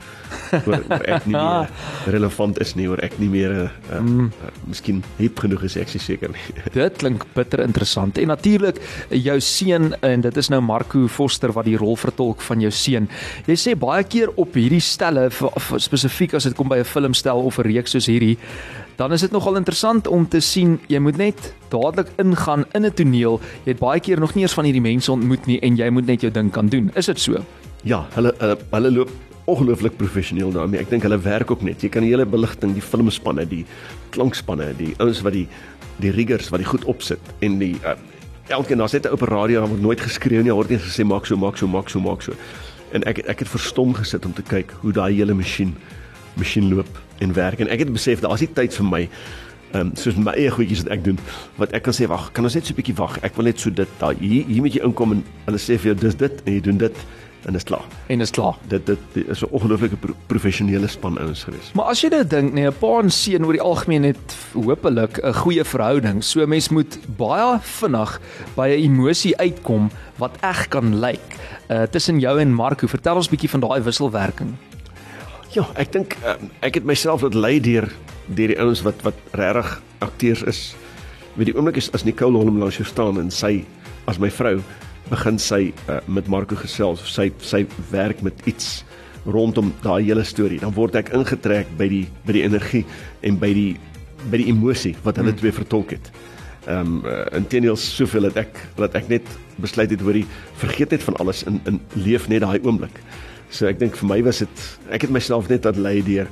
oor, 0.66 0.84
ek 1.06 1.26
nie 1.26 1.36
meer 1.36 1.70
relevant 2.14 2.60
is 2.62 2.74
nie 2.78 2.86
oor 2.90 3.00
ek 3.04 3.18
nie 3.22 3.30
meer 3.32 3.54
uh, 3.64 4.00
mm. 4.00 4.30
uh, 4.44 4.52
miskien 4.68 5.02
hip 5.18 5.40
genoeg 5.42 5.66
is 5.68 5.76
ek 5.80 5.92
seker 5.94 6.32
nie. 6.34 6.44
dit 6.74 7.00
klink 7.00 7.26
bitter 7.34 7.62
interessant 7.64 8.18
en 8.18 8.32
natuurlik 8.32 8.80
jou 9.10 9.38
seun 9.40 9.92
en 10.02 10.24
dit 10.24 10.40
is 10.42 10.50
nou 10.52 10.60
Marco 10.64 11.06
Foster 11.08 11.52
wat 11.56 11.68
die 11.68 11.78
rol 11.80 11.96
vertolk 11.96 12.42
van 12.44 12.62
jou 12.64 12.72
seun. 12.74 13.08
Jy 13.48 13.58
sê 13.60 13.76
baie 13.78 14.04
keer 14.04 14.32
op 14.40 14.56
hierdie 14.58 14.82
stelle 14.82 15.28
spesifiek 15.30 16.34
as 16.34 16.48
dit 16.48 16.56
kom 16.56 16.68
by 16.68 16.80
'n 16.82 16.88
filmstel 16.88 17.44
of 17.44 17.58
'n 17.58 17.68
reeks 17.68 17.94
soos 17.94 18.06
hierdie 18.06 18.38
Dan 18.96 19.12
is 19.12 19.20
dit 19.20 19.30
nogal 19.30 19.56
interessant 19.56 20.06
om 20.06 20.28
te 20.28 20.40
sien 20.40 20.76
jy 20.86 21.00
moet 21.02 21.16
net 21.18 21.54
dadelik 21.72 22.12
ingaan 22.22 22.64
in 22.72 22.86
'n 22.86 22.94
toneel. 22.94 23.40
Jy 23.64 23.72
het 23.72 23.78
baie 23.78 24.00
keer 24.00 24.20
nog 24.20 24.34
nie 24.34 24.42
eens 24.42 24.54
van 24.54 24.64
hierdie 24.64 24.82
mense 24.82 25.12
ontmoet 25.12 25.46
nie 25.46 25.60
en 25.60 25.76
jy 25.76 25.90
moet 25.90 26.06
net 26.06 26.20
jou 26.20 26.30
ding 26.30 26.50
kan 26.50 26.68
doen. 26.68 26.90
Is 26.94 27.06
dit 27.06 27.20
so? 27.20 27.44
Ja, 27.82 28.06
hulle 28.14 28.34
hulle, 28.38 28.58
hulle 28.70 28.90
loop 28.90 29.10
ongelooflik 29.44 29.96
professioneel 29.96 30.52
daarmee. 30.52 30.80
Ek 30.80 30.90
dink 30.90 31.04
hulle 31.04 31.18
werk 31.20 31.50
ook 31.50 31.62
net. 31.62 31.82
Jy 31.82 31.90
kan 31.92 32.02
die 32.02 32.10
hele 32.10 32.26
beligting, 32.26 32.72
die 32.76 32.84
filmspanne, 32.84 33.44
die 33.48 33.64
klankspanne, 34.14 34.72
die 34.78 34.94
ouens 34.98 35.22
wat 35.26 35.36
die 35.36 35.48
die 36.02 36.10
riggers 36.10 36.48
wat 36.50 36.58
die 36.58 36.66
goed 36.66 36.84
opsit 36.90 37.20
en 37.46 37.60
die 37.60 37.76
uh, 37.86 37.92
elkeen 38.50 38.80
daar's 38.82 38.92
net 38.92 39.06
'n 39.06 39.12
oop 39.14 39.22
radio 39.22 39.60
waar 39.60 39.78
nooit 39.78 40.00
geskreeu 40.00 40.42
nie, 40.42 40.50
hoor 40.50 40.66
net 40.68 40.82
gesê 40.82 41.04
maak 41.04 41.26
so, 41.26 41.36
maak 41.36 41.56
so, 41.56 41.66
maak 41.66 41.88
so, 41.88 42.00
maak 42.00 42.22
so. 42.22 42.32
En 42.92 43.02
ek 43.04 43.18
ek 43.18 43.38
het 43.38 43.48
verstom 43.48 43.94
gesit 43.94 44.24
om 44.26 44.32
te 44.32 44.42
kyk 44.42 44.74
hoe 44.82 44.92
daai 44.92 45.14
hele 45.14 45.34
masjien 45.34 45.76
masjien 46.36 46.68
loop 46.68 46.90
en 47.18 47.32
werk 47.32 47.60
en 47.60 47.68
ek 47.68 47.78
het 47.78 47.92
besef 47.92 48.20
daar's 48.20 48.40
nie 48.40 48.50
tyd 48.54 48.74
vir 48.74 48.84
my 48.86 49.08
ehm 49.74 49.80
um, 49.80 49.96
soos 49.96 50.16
my 50.16 50.32
eie 50.32 50.50
goedjies 50.50 50.82
wat 50.82 50.92
ek 50.92 51.04
doen 51.04 51.18
wat 51.56 51.72
ek 51.72 51.82
kan 51.82 51.94
sê 51.94 52.06
wag, 52.06 52.32
kan 52.32 52.44
ons 52.44 52.54
net 52.54 52.66
so 52.66 52.72
'n 52.72 52.76
bietjie 52.76 52.96
wag. 52.96 53.18
Ek 53.22 53.36
wil 53.36 53.44
net 53.44 53.60
so 53.60 53.70
dit 53.70 53.88
daai 53.98 54.16
hier 54.20 54.44
hier 54.46 54.62
moet 54.62 54.74
jy 54.74 54.82
inkom 54.84 55.12
en 55.12 55.24
hulle 55.46 55.58
sê 55.58 55.78
vir 55.78 55.94
jou 55.94 55.94
dis 55.94 56.14
dit 56.14 56.42
en 56.46 56.52
jy 56.52 56.60
doen 56.60 56.78
dit 56.78 56.96
en 57.44 57.54
is 57.54 57.64
klaar. 57.64 57.84
En 58.06 58.20
is 58.20 58.30
klaar. 58.30 58.56
Dit 58.68 58.86
dit, 58.86 58.98
dit 59.12 59.28
is 59.28 59.42
'n 59.42 59.50
ongelooflike 59.50 59.96
pro 59.96 60.14
professionele 60.26 60.86
span 60.88 61.18
ouens 61.18 61.44
gewees. 61.44 61.72
Maar 61.72 61.84
as 61.84 62.00
jy 62.00 62.08
dit 62.08 62.30
dink, 62.30 62.52
nee, 62.52 62.66
'n 62.66 62.78
pa 62.78 63.00
en 63.00 63.10
seun 63.10 63.44
oor 63.44 63.52
die 63.52 63.62
algemeen 63.62 64.02
het 64.02 64.36
hopelik 64.52 65.18
'n 65.22 65.32
goeie 65.32 65.64
verhouding. 65.64 66.24
So 66.24 66.46
mens 66.46 66.68
moet 66.68 66.98
baie 67.16 67.58
vinnig 67.60 68.20
by 68.54 68.68
'n 68.68 68.82
emosie 68.82 69.36
uitkom 69.36 69.90
wat 70.16 70.36
eg 70.40 70.68
kan 70.68 70.98
lyk. 70.98 71.36
Uh 71.70 71.82
tussen 71.82 72.18
jou 72.18 72.40
en 72.40 72.54
Marco, 72.54 72.86
vertel 72.86 73.16
ons 73.16 73.28
bietjie 73.28 73.50
van 73.50 73.60
daai 73.60 73.82
wisselwerking. 73.82 74.54
Ja, 75.50 75.66
ek 75.76 75.92
dink 75.92 76.16
uh, 76.24 76.34
ek 76.60 76.74
het 76.74 76.84
myself 76.84 77.22
laat 77.22 77.34
lei 77.34 77.60
deur 77.60 77.92
deur 78.26 78.48
die 78.48 78.58
ouens 78.60 78.82
wat 78.82 79.02
wat 79.02 79.14
regtig 79.32 79.82
akteurs 79.98 80.42
is. 80.42 80.74
Met 81.34 81.46
die 81.46 81.54
oomblik 81.56 81.76
is 81.76 81.92
as 81.92 82.04
Nicole 82.04 82.38
Holm 82.38 82.58
langs 82.58 82.76
jou 82.76 82.86
staan 82.86 83.20
en 83.20 83.30
sy 83.30 83.64
as 84.06 84.18
my 84.18 84.30
vrou 84.30 84.60
begin 85.10 85.38
sy 85.38 85.72
uh, 85.88 86.00
met 86.06 86.28
Marco 86.32 86.56
gesels 86.56 87.02
of 87.04 87.08
sy 87.08 87.30
sy 87.44 87.64
werk 87.90 88.22
met 88.22 88.46
iets 88.50 88.84
rondom 89.24 89.72
daai 89.82 90.04
hele 90.04 90.24
storie 90.24 90.60
dan 90.60 90.74
word 90.76 90.96
ek 91.00 91.12
ingetrek 91.16 91.70
by 91.78 91.88
die 91.88 92.04
by 92.26 92.36
die 92.36 92.44
energie 92.44 92.84
en 93.22 93.40
by 93.40 93.52
die 93.56 93.72
by 94.30 94.40
die 94.40 94.48
emosie 94.52 94.94
wat 95.04 95.20
hulle 95.20 95.34
hmm. 95.34 95.42
twee 95.42 95.52
vertolk 95.52 95.96
het 95.98 96.12
Ehm 96.64 96.80
um, 96.80 97.02
uh, 97.04 97.24
inteendeel 97.36 97.76
soveel 97.76 98.30
dat 98.30 98.38
ek 98.46 98.60
dat 98.78 98.94
ek 98.96 99.08
net 99.08 99.26
besluit 99.60 99.90
het 99.92 100.00
hoorie 100.00 100.24
vergeet 100.56 100.94
net 100.96 101.02
van 101.04 101.16
alles 101.20 101.42
in 101.44 101.58
in 101.68 101.80
leef 101.92 102.24
net 102.28 102.40
daai 102.40 102.56
oomblik. 102.64 103.02
So 103.52 103.68
ek 103.68 103.78
dink 103.82 103.98
vir 104.00 104.08
my 104.08 104.22
was 104.24 104.40
dit 104.40 104.62
ek 104.88 105.04
het 105.04 105.12
myself 105.12 105.50
net 105.52 105.68
laat 105.68 105.76
lei 105.76 106.00
deur 106.02 106.30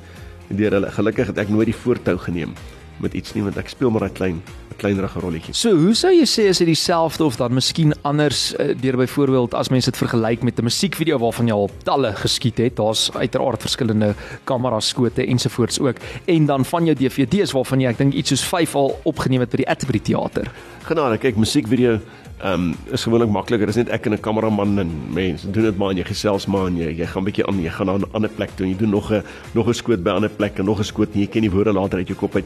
deur 0.48 0.78
hulle. 0.78 0.90
Gelukkig 0.90 1.28
het 1.28 1.38
ek 1.44 1.52
nooit 1.52 1.68
die 1.68 1.76
voortou 1.76 2.16
geneem 2.16 2.56
met 3.02 3.14
iets 3.14 3.34
nie 3.34 3.42
want 3.42 3.58
ek 3.60 3.68
speel 3.68 3.90
maar 3.90 4.04
'n 4.08 4.12
klein 4.12 4.42
'n 4.70 4.76
kleinerige 4.76 5.20
rolletjie. 5.20 5.54
So, 5.54 5.76
hoe 5.76 5.94
sou 5.94 6.12
jy 6.12 6.26
sê 6.26 6.48
is 6.48 6.58
dit 6.58 6.66
dieselfde 6.66 7.24
of 7.24 7.36
dan 7.36 7.54
miskien 7.54 7.92
anders 8.02 8.54
uh, 8.54 8.74
deur 8.80 8.96
byvoorbeeld 8.96 9.54
as 9.54 9.68
mense 9.68 9.90
dit 9.90 9.98
vergelyk 9.98 10.42
met 10.42 10.58
'n 10.58 10.64
musiekvideo 10.64 11.18
waarvan 11.18 11.46
jy 11.46 11.52
al 11.52 11.70
talle 11.84 12.12
geskiet 12.14 12.58
het, 12.58 12.76
daar's 12.76 13.10
uiteraard 13.12 13.60
verskillende 13.60 14.14
kamera 14.44 14.80
skote 14.80 15.26
ensovoorts 15.26 15.80
ook 15.80 15.96
en 16.24 16.46
dan 16.46 16.64
van 16.64 16.84
jou 16.84 16.96
DVD's 16.96 17.52
waarvan 17.52 17.80
jy 17.80 17.88
ek 17.88 17.98
dink 17.98 18.12
iets 18.12 18.28
soos 18.28 18.44
5 18.44 18.74
al 18.74 18.98
opgeneem 19.04 19.40
het 19.40 19.50
by 19.50 19.56
die 19.56 19.68
Atterbury 19.68 20.00
teater. 20.00 20.50
Genade, 20.82 21.18
kyk 21.18 21.36
musiekvideo 21.36 22.00
Ehm 22.42 22.72
um, 22.72 22.74
is 22.90 23.04
gewoonlik 23.06 23.30
makliker. 23.30 23.66
Dis 23.70 23.76
net 23.78 23.90
ek 23.94 24.06
en 24.06 24.12
'n 24.12 24.20
kameraman 24.20 24.78
en 24.78 24.90
mense 25.14 25.50
doen 25.50 25.62
dit 25.62 25.76
maar 25.76 25.90
en 25.90 25.96
jy 25.96 26.04
gesels 26.04 26.46
maar 26.46 26.66
en 26.66 26.76
jy 26.76 26.90
jy 26.98 27.06
gaan 27.06 27.24
bietjie 27.24 27.46
aan, 27.46 27.62
jy 27.62 27.70
gaan 27.70 27.86
na 27.86 27.94
'n 27.96 28.10
ander 28.12 28.30
plek 28.30 28.50
toe 28.56 28.66
en 28.66 28.72
jy 28.72 28.78
doen 28.78 28.90
nog 28.90 29.12
'n 29.12 29.22
nog 29.54 29.68
'n 29.68 29.74
skoot 29.74 30.02
by 30.02 30.10
'n 30.10 30.14
ander 30.14 30.30
plek 30.30 30.58
en 30.58 30.64
nog 30.64 30.78
'n 30.78 30.84
skoot 30.84 31.14
en 31.14 31.20
jy 31.20 31.26
ken 31.26 31.42
die 31.42 31.50
woorde 31.50 31.72
later 31.72 31.98
uit 31.98 32.08
jou 32.08 32.18
kop 32.18 32.34
uit. 32.34 32.44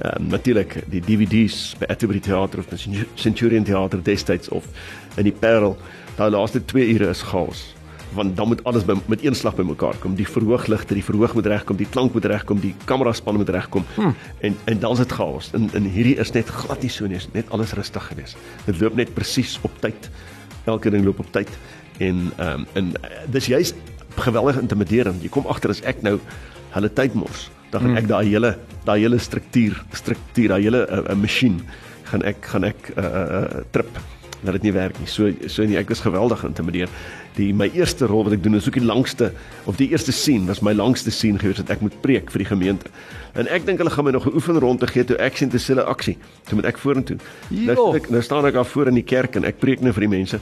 Ehm 0.00 0.22
um, 0.22 0.28
natuurlik 0.28 0.84
die 0.88 1.00
DVD's 1.00 1.76
by 1.78 1.84
Atterbury 1.84 2.20
Theater 2.20 2.58
of 2.58 2.66
Centurion 3.14 3.64
Theater 3.64 4.02
destyds 4.02 4.48
of 4.48 4.64
in 5.16 5.24
die 5.24 5.32
Parel. 5.32 5.76
Daai 6.16 6.30
laaste 6.30 6.64
2 6.64 6.88
ure 6.88 7.08
is 7.08 7.22
chaos 7.22 7.73
want 8.14 8.36
dan 8.36 8.48
moet 8.48 8.64
alles 8.64 8.84
by, 8.84 8.96
met 9.10 9.24
een 9.24 9.34
slag 9.34 9.56
bymekaar 9.58 9.96
kom. 10.02 10.14
Die 10.14 10.26
verhoogligte, 10.28 10.94
die 10.94 11.04
verhoog 11.04 11.34
moet 11.34 11.46
regkom, 11.46 11.76
die 11.76 11.88
klank 11.90 12.14
moet 12.14 12.24
regkom, 12.30 12.60
die 12.62 12.74
kamera 12.84 13.12
span 13.12 13.38
moet 13.40 13.48
regkom. 13.48 13.84
Hmm. 13.94 14.14
En 14.40 14.56
en 14.64 14.78
dan 14.78 14.92
is 14.92 15.02
dit 15.02 15.12
chaos. 15.12 15.50
En 15.52 15.68
en 15.72 15.88
hierdie 15.96 16.16
is 16.22 16.32
net 16.32 16.48
glad 16.48 16.82
nie 16.82 16.90
so 16.90 17.06
nie, 17.06 17.20
net 17.32 17.50
alles 17.50 17.72
rustig 17.72 18.06
gewees. 18.10 18.36
Dit 18.66 18.80
loop 18.80 18.94
net 18.94 19.14
presies 19.14 19.58
op 19.62 19.74
tyd. 19.80 20.10
Elke 20.64 20.90
ding 20.90 21.04
loop 21.04 21.18
op 21.18 21.32
tyd. 21.32 21.50
En 21.98 22.30
ehm 22.36 22.64
um, 22.64 22.66
en 22.72 22.92
dis 23.26 23.46
juist 23.46 23.74
geweldig 24.16 24.60
intimiderend. 24.60 25.22
Jy 25.22 25.28
kom 25.28 25.46
agter 25.46 25.70
as 25.70 25.82
ek 25.82 26.02
nou 26.02 26.18
hulle 26.74 26.90
tyd 26.90 27.14
mors, 27.14 27.48
dan 27.70 27.80
gaan 27.80 27.90
hmm. 27.90 28.02
ek 28.02 28.08
daai 28.10 28.26
hele 28.28 28.56
daai 28.84 29.00
hele 29.00 29.18
struktuur, 29.18 29.78
struktuur, 29.92 30.48
daai 30.48 30.62
hele 30.62 30.86
'n 30.86 30.98
uh, 30.98 31.10
uh, 31.10 31.16
masjien 31.16 31.60
gaan 32.04 32.22
ek 32.22 32.46
gaan 32.52 32.64
ek 32.64 32.92
'n 32.94 33.00
uh, 33.00 33.22
uh, 33.38 33.62
trip 33.70 33.90
dat 34.44 34.56
dit 34.58 34.68
nie 34.68 34.72
werk 34.72 34.98
nie. 35.00 35.08
So 35.10 35.30
so 35.48 35.64
nie 35.64 35.78
ek 35.80 35.88
was 35.92 36.02
geweldig 36.04 36.40
geïntimideer. 36.44 36.88
Die 37.38 37.50
my 37.56 37.70
eerste 37.74 38.06
rol 38.10 38.24
wat 38.24 38.36
ek 38.36 38.42
doen 38.44 38.54
is 38.58 38.68
ook 38.68 38.78
die 38.78 38.84
langste 38.84 39.32
of 39.64 39.76
die 39.80 39.90
eerste 39.90 40.12
scene 40.12 40.46
was 40.46 40.62
my 40.62 40.72
langste 40.72 41.10
scene 41.10 41.38
gewees 41.38 41.62
wat 41.62 41.72
ek 41.74 41.80
moet 41.84 41.96
preek 42.02 42.30
vir 42.34 42.44
die 42.44 42.50
gemeente. 42.50 42.92
En 43.34 43.48
ek 43.50 43.66
dink 43.66 43.80
hulle 43.82 43.90
gaan 43.90 44.04
my 44.04 44.14
nog 44.14 44.26
'n 44.26 44.34
oefen 44.34 44.60
rond 44.60 44.80
te 44.80 44.86
gee 44.86 45.04
toe 45.04 45.16
ek 45.16 45.36
sien 45.36 45.50
te 45.50 45.58
sille 45.58 45.82
aksie. 45.84 46.16
So 46.48 46.56
moet 46.56 46.66
ek 46.66 46.78
vorentoe. 46.78 47.18
Nou 47.50 47.96
ek 47.96 48.10
nou 48.10 48.22
staan 48.22 48.46
ek 48.46 48.54
daar 48.54 48.66
voor 48.66 48.88
in 48.88 48.94
die 48.94 49.08
kerk 49.08 49.36
en 49.36 49.44
ek 49.44 49.58
preek 49.58 49.80
nou 49.80 49.92
vir 49.92 50.08
die 50.08 50.16
mense. 50.18 50.40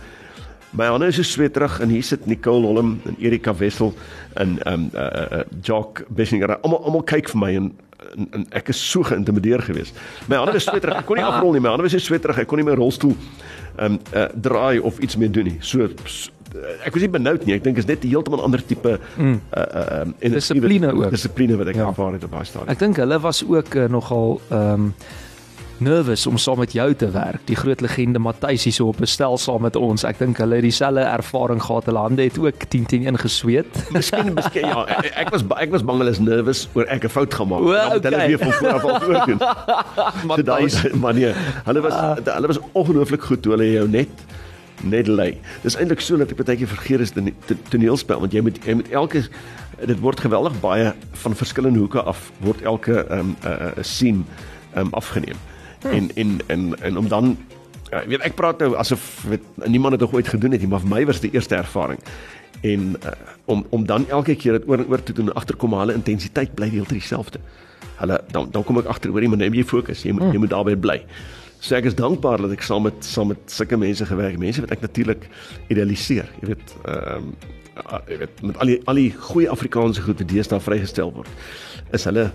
My 0.73 0.87
hande 0.89 1.07
is 1.07 1.17
so 1.17 1.23
sweterig 1.23 1.81
en 1.81 1.91
hier 1.93 2.03
sit 2.03 2.27
Nicole 2.27 2.65
Holm 2.67 3.01
en 3.05 3.17
Erika 3.21 3.53
Wessel 3.55 3.93
en 4.35 4.59
um 4.67 4.91
uh 4.95 5.01
uh 5.39 5.43
Jock 5.63 6.05
Bessinger. 6.09 6.57
Almal 6.63 6.85
almal 6.85 7.03
kyk 7.03 7.29
vir 7.29 7.39
my 7.39 7.51
en 7.57 7.73
en, 8.17 8.29
en 8.31 8.47
ek 8.51 8.73
is 8.75 8.83
so 8.91 9.07
geïntimideer 9.07 9.63
geweest. 9.63 9.99
My 10.29 10.41
hande 10.41 10.57
was 10.59 10.69
sweterig. 10.69 11.01
Ek 11.03 11.09
kon 11.09 11.21
nie 11.21 11.27
afrol 11.27 11.57
nie. 11.57 11.63
My 11.65 11.73
hande 11.75 11.87
was 11.87 11.97
sweterig. 12.05 12.43
Ek 12.45 12.51
kon 12.51 12.63
nie 12.63 12.69
my 12.69 12.77
rolstoel 12.79 13.17
ehm 13.17 13.97
um, 13.97 13.99
uh, 14.13 14.29
draai 14.35 14.81
of 14.85 14.99
iets 15.01 15.17
mee 15.17 15.31
doen 15.33 15.49
nie. 15.49 15.59
So, 15.65 15.89
so 16.05 16.31
ek 16.85 16.93
was 16.93 17.05
nie 17.05 17.11
benoud 17.13 17.47
nie. 17.49 17.57
Ek 17.57 17.65
dink 17.65 17.81
is 17.81 17.89
net 17.89 18.05
heeltemal 18.05 18.43
ander 18.45 18.63
tipe 18.65 18.99
mm. 19.17 19.41
uh 19.57 19.67
uh, 19.83 20.31
dissipline 20.35 20.93
ook. 20.93 21.11
Dissipline 21.15 21.59
wat 21.61 21.73
ek 21.73 21.81
ja. 21.81 21.89
ervaar 21.89 22.17
het 22.19 22.27
op 22.29 22.37
daai 22.37 22.45
stadium. 22.49 22.73
Ek 22.75 22.81
dink 22.83 23.01
hulle 23.03 23.21
was 23.25 23.43
ook 23.47 23.77
uh, 23.77 23.89
nogal 23.93 24.41
ehm 24.51 24.89
um, 24.89 24.95
nervous 25.83 26.27
om 26.27 26.39
saam 26.39 26.59
met 26.63 26.73
jou 26.73 26.89
te 26.95 27.09
werk. 27.11 27.43
Die 27.49 27.57
groot 27.57 27.81
legende 27.81 28.21
Matthys 28.23 28.65
hier 28.65 28.73
so 28.73 28.87
op 28.89 29.01
'n 29.01 29.07
stel 29.07 29.39
saam 29.39 29.63
met 29.63 29.77
ons. 29.77 30.05
Ek 30.05 30.19
dink 30.19 30.39
hulle 30.39 30.55
het 30.55 30.63
dieselfde 30.63 31.01
ervaring 31.01 31.63
gehad. 31.63 31.85
Hulle 31.85 31.99
hande 31.99 32.23
het 32.23 32.39
ook 32.39 32.65
10 32.69 32.87
10 32.87 33.03
ingesweet. 33.03 33.91
Miskien 33.91 34.35
miskien 34.35 34.67
ja, 34.67 34.87
ek, 35.15 35.31
was 35.31 35.43
ek 35.57 35.71
was 35.71 35.85
bang 35.85 35.99
hulle 35.99 36.11
is 36.11 36.19
nervous 36.19 36.69
oor 36.73 36.85
ek 36.85 37.05
'n 37.05 37.09
fout 37.09 37.35
gemaak 37.35 37.61
het. 37.61 37.73
Dan 37.73 37.93
moet 37.93 38.05
hulle 38.05 38.27
weer 38.27 38.39
van 38.39 38.53
voor 38.53 38.73
af 38.73 38.85
al 38.85 39.27
doen. 39.27 39.41
Maar 40.27 40.45
daai 40.45 40.69
man 40.95 41.15
nee, 41.15 41.33
hulle 41.65 41.81
was 41.81 41.93
uh, 41.93 42.35
hulle 42.35 42.47
was 42.47 42.59
ongelooflik 42.73 43.23
goed 43.23 43.43
toe 43.43 43.53
hulle 43.53 43.73
jou 43.73 43.89
net 43.89 44.09
net 44.83 45.07
lei. 45.07 45.41
Dis 45.63 45.77
eintlik 45.77 46.01
so 46.01 46.17
dat 46.17 46.31
ek 46.31 46.45
baie 46.45 46.57
keer 46.57 46.69
vergeet 46.69 47.01
is 47.01 47.13
die 47.13 47.35
toneelspel 47.69 48.21
want 48.21 48.33
jy 48.33 48.41
moet 48.41 48.59
jy 48.65 48.75
moet 48.75 48.91
elke 48.91 49.25
dit 49.87 50.01
word 50.01 50.21
geweldig 50.21 50.61
baie 50.61 50.93
van 51.25 51.35
verskillende 51.35 51.79
hoeke 51.79 52.03
af 52.03 52.31
word 52.39 52.63
elke 52.63 53.07
ehm 53.07 53.19
um, 53.19 53.37
'n 53.43 53.49
uh, 53.49 53.73
uh, 53.77 53.83
scene 53.83 54.23
ehm 54.75 54.87
um, 54.87 54.95
afgeneem. 54.95 55.39
Hmm. 55.83 55.91
En, 55.91 56.11
en 56.15 56.41
en 56.47 56.83
en 56.83 56.97
om 56.97 57.09
dan 57.09 57.37
ja, 57.91 58.05
weet 58.07 58.25
ek 58.25 58.37
praat 58.39 58.63
nou 58.63 58.77
asof 58.81 59.25
weet, 59.29 59.45
niemand 59.67 59.99
dit 59.99 60.13
ooit 60.13 60.29
gedoen 60.29 60.55
het 60.57 60.63
nie, 60.65 60.71
maar 60.71 60.81
vir 60.85 60.93
my 60.95 61.03
was 61.09 61.21
dit 61.21 61.31
die 61.31 61.39
eerste 61.39 61.59
ervaring. 61.59 62.01
En 62.63 62.95
uh, 63.03 63.13
om 63.45 63.67
om 63.71 63.87
dan 63.87 64.09
elke 64.09 64.35
keer 64.35 64.59
dit 64.61 64.69
oor 64.69 64.79
en 64.79 64.89
oor 64.89 65.03
te 65.03 65.13
doen 65.13 65.33
agterkom 65.35 65.75
hulle 65.79 65.99
intensiteit 65.99 66.55
bly 66.55 66.71
heeltyd 66.73 67.01
dieselfde. 67.03 67.43
Hulle 68.01 68.21
dan 68.31 68.51
dan 68.51 68.65
kom 68.65 68.79
ek 68.79 68.91
agter 68.91 69.11
hoor 69.11 69.25
jy 69.25 69.31
moet 69.33 69.43
net 69.45 69.55
jy 69.55 69.65
fokus, 69.65 70.05
jy 70.07 70.15
moet 70.15 70.29
hmm. 70.29 70.37
jy 70.37 70.45
moet 70.45 70.55
daarbey 70.55 70.77
bly. 70.77 71.01
So 71.63 71.77
ek 71.79 71.87
is 71.91 71.99
dankbaar 71.99 72.43
dat 72.43 72.55
ek 72.57 72.65
saam 72.67 72.89
met 72.89 73.05
saam 73.07 73.31
met 73.31 73.43
sulke 73.51 73.79
mense 73.79 74.07
gewerk, 74.07 74.39
mense 74.39 74.63
wat 74.65 74.73
ek 74.75 74.87
natuurlik 74.87 75.29
idealiseer. 75.71 76.31
Jy 76.41 76.55
weet 76.55 76.73
ehm 76.85 77.29
um, 77.29 77.35
jy 78.09 78.19
weet 78.21 78.41
met 78.45 78.59
al 78.61 78.69
die 78.69 78.81
al 78.91 78.99
die 79.01 79.11
goeie 79.31 79.51
Afrikaanse 79.51 80.03
goed 80.05 80.19
wat 80.21 80.29
deesdae 80.29 80.61
vrygestel 80.61 81.13
word, 81.15 81.31
is 81.97 82.05
hulle 82.05 82.27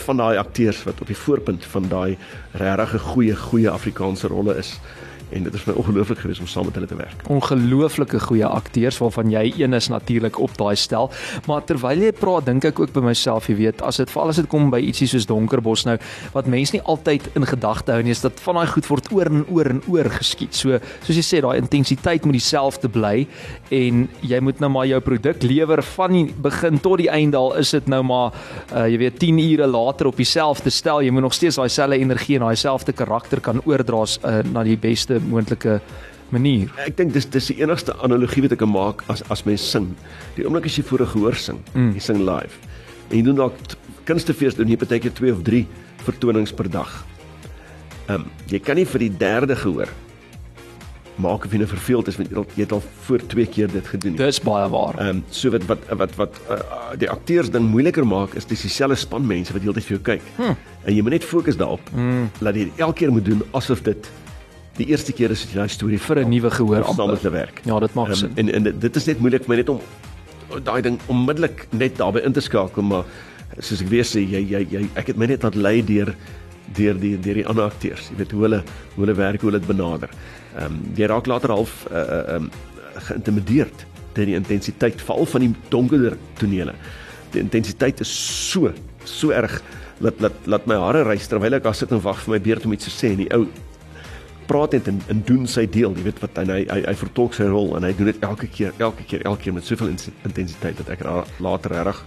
van 0.00 0.16
daai 0.16 0.36
akteurs 0.38 0.82
wat 0.84 1.00
op 1.00 1.06
die 1.06 1.16
voorpunt 1.16 1.64
van 1.64 1.88
daai 1.88 2.18
regtig 2.52 3.00
goeie 3.02 3.36
goeie 3.36 3.70
Afrikaanse 3.70 4.28
rolle 4.32 4.56
is 4.56 4.76
en 5.30 5.42
dit 5.42 5.54
is 5.54 5.64
my 5.66 5.74
ongelooflik 5.74 6.20
gewees 6.22 6.40
om 6.42 6.46
saam 6.46 6.68
met 6.68 6.76
hulle 6.78 6.86
te 6.86 6.96
werk. 6.98 7.24
Ongelooflike 7.32 8.20
goeie 8.28 8.46
akteurs 8.46 8.98
waarvan 9.02 9.30
jy 9.32 9.42
een 9.58 9.74
is 9.74 9.88
natuurlik 9.90 10.38
op 10.42 10.54
daai 10.58 10.76
stel. 10.78 11.10
Maar 11.46 11.64
terwyl 11.66 12.04
jy 12.06 12.12
praat, 12.14 12.46
dink 12.46 12.64
ek 12.68 12.80
ook 12.80 12.92
by 12.94 13.02
myself, 13.08 13.48
jy 13.50 13.56
weet, 13.58 13.82
as 13.82 13.98
dit 14.02 14.12
veral 14.12 14.30
as 14.30 14.40
dit 14.40 14.48
kom 14.50 14.70
by 14.70 14.80
ietsie 14.86 15.08
soos 15.10 15.26
Donkerbos 15.26 15.86
nou, 15.88 15.96
wat 16.34 16.50
mense 16.50 16.76
nie 16.76 16.82
altyd 16.86 17.26
in 17.34 17.46
gedagte 17.48 17.96
hou 17.96 18.04
nie, 18.06 18.14
is 18.14 18.22
dat 18.22 18.38
van 18.44 18.60
daai 18.60 18.70
goed 18.70 18.90
word 18.90 19.10
oor 19.16 19.32
en 19.32 19.42
oor 19.50 19.72
en 19.74 19.82
oor 19.90 20.10
geskiet. 20.14 20.54
So, 20.54 20.78
soos 21.06 21.18
jy 21.18 21.26
sê, 21.26 21.42
daai 21.42 21.58
intensiteit 21.58 22.26
moet 22.26 22.38
dieselfde 22.38 22.90
bly 22.92 23.26
en 23.74 24.06
jy 24.22 24.40
moet 24.44 24.62
nou 24.62 24.70
maar 24.76 24.86
jou 24.86 25.00
produk 25.02 25.42
lewer 25.46 25.82
van 25.96 26.14
die 26.14 26.24
begin 26.46 26.78
tot 26.82 27.00
die 27.02 27.10
einde 27.10 27.38
al 27.40 27.56
is 27.58 27.72
dit 27.74 27.90
nou 27.90 28.02
maar 28.06 28.34
uh, 28.70 28.86
jy 28.86 29.00
weet 29.02 29.18
10 29.22 29.42
ure 29.42 29.66
later 29.70 30.10
op 30.10 30.20
dieselfde 30.20 30.70
stel, 30.70 31.02
jy 31.02 31.10
moet 31.14 31.26
nog 31.26 31.34
steeds 31.34 31.58
daai 31.58 31.70
selfde 31.72 31.98
energie 31.98 32.38
en 32.38 32.46
daai 32.46 32.58
selfde 32.60 32.94
karakter 32.96 33.42
kan 33.42 33.60
oordra 33.66 34.04
uh, 34.06 34.38
na 34.52 34.62
die 34.66 34.76
beste 34.78 35.15
moontlike 35.20 35.80
manier. 36.34 36.70
Ek 36.86 36.96
dink 36.98 37.12
dis 37.14 37.28
dis 37.30 37.50
die 37.52 37.60
enigste 37.62 37.94
analogie 38.02 38.42
wat 38.46 38.56
ek 38.56 38.62
kan 38.64 38.72
maak 38.72 39.04
as 39.12 39.22
as 39.30 39.44
mens 39.46 39.64
sing. 39.70 39.92
Die 40.36 40.46
oomblik 40.46 40.66
as 40.66 40.78
jy 40.78 40.84
voor 40.84 41.02
'n 41.02 41.12
gehoor 41.14 41.34
sing, 41.34 41.60
mm. 41.74 41.92
jy 41.94 42.00
sing 42.00 42.18
live. 42.18 42.58
En 43.10 43.16
jy 43.16 43.22
doen 43.22 43.36
dalk 43.36 43.54
kunstefees 44.04 44.54
doen 44.54 44.68
jy 44.68 44.76
partykeer 44.76 45.12
2 45.12 45.32
of 45.32 45.42
3 45.42 45.66
vertonings 46.06 46.52
per 46.52 46.70
dag. 46.70 47.04
Ehm 48.08 48.20
um, 48.20 48.26
jy 48.46 48.58
kan 48.58 48.76
nie 48.76 48.86
vir 48.86 48.98
die 48.98 49.16
derde 49.18 49.56
gehoor 49.56 49.88
maak 51.16 51.46
of 51.46 51.52
jy 51.52 51.60
nou 51.62 51.68
verveeld 51.68 52.10
is 52.10 52.18
want 52.20 52.32
jy 52.56 52.64
het 52.64 52.72
al 52.76 52.82
voor 53.06 53.22
twee 53.32 53.46
keer 53.48 53.70
dit 53.72 53.86
gedoen. 53.88 54.16
Dis 54.18 54.40
baie 54.44 54.68
waar. 54.72 54.98
Ehm 55.00 55.16
um, 55.16 55.24
so 55.30 55.50
wat 55.54 55.64
wat 55.70 55.86
wat 56.02 56.14
wat 56.20 56.40
uh, 56.50 56.60
die 57.00 57.10
akteurs 57.10 57.50
ding 57.50 57.70
moeiliker 57.70 58.06
maak 58.06 58.34
is 58.34 58.46
dis 58.46 58.66
dieselfde 58.66 58.98
span 59.00 59.26
mense 59.26 59.52
wat 59.52 59.62
heeltyd 59.64 59.88
vir 59.88 59.96
jou 59.96 60.02
kyk. 60.10 60.30
Hmm. 60.36 60.56
En 60.84 60.94
jy 60.94 61.02
moet 61.02 61.16
net 61.18 61.24
fokus 61.24 61.56
daarop. 61.56 61.90
Hmm. 61.94 62.28
Laat 62.40 62.60
jy 62.60 62.70
elke 62.76 63.00
keer 63.00 63.12
moet 63.12 63.24
doen 63.24 63.42
asof 63.56 63.82
dit 63.86 64.10
die 64.76 64.88
eerste 64.92 65.12
keer 65.16 65.32
is 65.34 65.44
dit 65.46 65.56
jou 65.56 65.68
storie 65.68 65.98
vir 65.98 66.18
'n 66.24 66.28
nuwe 66.30 66.50
gehoor 66.50 66.84
saam 66.84 67.16
te 67.18 67.30
werk. 67.30 67.60
Ja, 67.64 67.80
dit 67.80 67.94
maak 67.94 68.08
um, 68.08 68.14
sin. 68.14 68.32
En 68.36 68.52
en 68.54 68.78
dit 68.78 68.96
is 68.96 69.06
net 69.06 69.20
moeilik 69.20 69.44
vir 69.44 69.48
my 69.48 69.56
net 69.56 69.68
om 69.68 69.80
daai 70.64 70.82
ding 70.82 70.98
onmiddellik 71.06 71.66
net 71.70 71.96
daarbey 71.96 72.22
in 72.22 72.32
te 72.32 72.40
skakel, 72.40 72.82
maar 72.82 73.04
soos 73.58 73.82
ek 73.82 73.88
weer 73.88 74.04
sê, 74.04 74.20
jy 74.20 74.42
jy 74.42 74.66
jy 74.70 74.88
ek 74.94 75.06
het 75.06 75.16
my 75.16 75.26
net 75.26 75.42
laat 75.42 75.54
lei 75.54 75.82
deur 75.84 76.14
deur 76.76 76.98
die 76.98 77.16
deur 77.20 77.34
die 77.34 77.46
ander 77.46 77.64
akteurs. 77.64 78.10
Jy 78.10 78.16
weet 78.16 78.32
hoe 78.32 78.42
hulle 78.42 78.62
hoe 78.94 79.04
hulle 79.04 79.16
werk, 79.16 79.40
hoe 79.40 79.50
hulle 79.50 79.60
dit 79.60 79.68
benader. 79.68 80.10
Ehm 80.56 80.66
um, 80.66 80.80
jy 80.96 81.06
raak 81.06 81.26
later 81.26 81.54
half 81.54 81.86
uh 81.90 81.96
uh 81.96 82.36
um 82.36 82.50
geïntimideerd 83.08 83.86
deur 84.16 84.26
die 84.26 84.36
intensiteit 84.38 85.00
veral 85.00 85.26
van 85.26 85.40
die 85.44 85.54
donkerder 85.68 86.16
tonele. 86.40 86.74
Die 87.32 87.40
intensiteit 87.40 88.00
is 88.00 88.12
so 88.50 88.72
so 89.04 89.30
erg 89.30 89.60
laat 90.00 90.20
laat 90.20 90.46
laat 90.46 90.66
my 90.66 90.76
hare 90.80 91.04
rys 91.06 91.28
terwyl 91.28 91.54
ek 91.54 91.64
daar 91.64 91.76
sit 91.76 91.92
en 91.92 92.02
wag 92.02 92.20
vir 92.24 92.36
my 92.36 92.40
beurt 92.40 92.64
om 92.66 92.72
iets 92.72 92.88
te 92.88 92.92
sê 92.92 93.12
en 93.12 93.22
die 93.22 93.30
ou 93.36 93.46
praat 94.46 94.76
net 94.76 94.88
en, 94.90 95.02
en 95.12 95.22
doen 95.26 95.46
sy 95.50 95.66
deel, 95.70 95.94
jy 95.98 96.06
weet 96.06 96.22
wat 96.22 96.40
hy 96.40 96.46
hy 96.50 96.62
hy, 96.70 96.80
hy 96.86 96.96
vertolk 97.02 97.36
sy 97.36 97.48
rol 97.50 97.74
en 97.78 97.86
hy 97.86 97.92
doen 97.98 98.10
dit 98.12 98.26
elke 98.26 98.48
keer, 98.50 98.74
elke 98.78 99.06
keer, 99.06 99.24
elke 99.28 99.46
keer 99.46 99.56
met 99.56 99.66
soveel 99.66 99.92
intensiteit 99.92 100.82
dat 100.82 100.92
ek 100.96 101.06
later 101.42 101.76
reg 101.90 102.02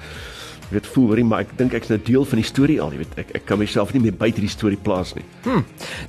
weet 0.70 0.88
voel 0.94 1.08
hoorie 1.12 1.26
maar 1.26 1.46
ek 1.46 1.56
dink 1.60 1.74
ek's 1.74 1.90
nou 1.92 2.00
deel 2.06 2.26
van 2.26 2.42
die 2.42 2.48
storie 2.48 2.78
al 2.82 2.94
jy 2.94 3.02
weet 3.02 3.18
ek 3.24 3.34
ek 3.40 3.46
kan 3.50 3.60
myself 3.62 3.94
nie 3.94 4.02
meer 4.04 4.18
buite 4.18 4.42
die 4.42 4.52
storie 4.52 4.78
plaas 4.78 5.16
nie. 5.18 5.26
Hm. 5.46 5.64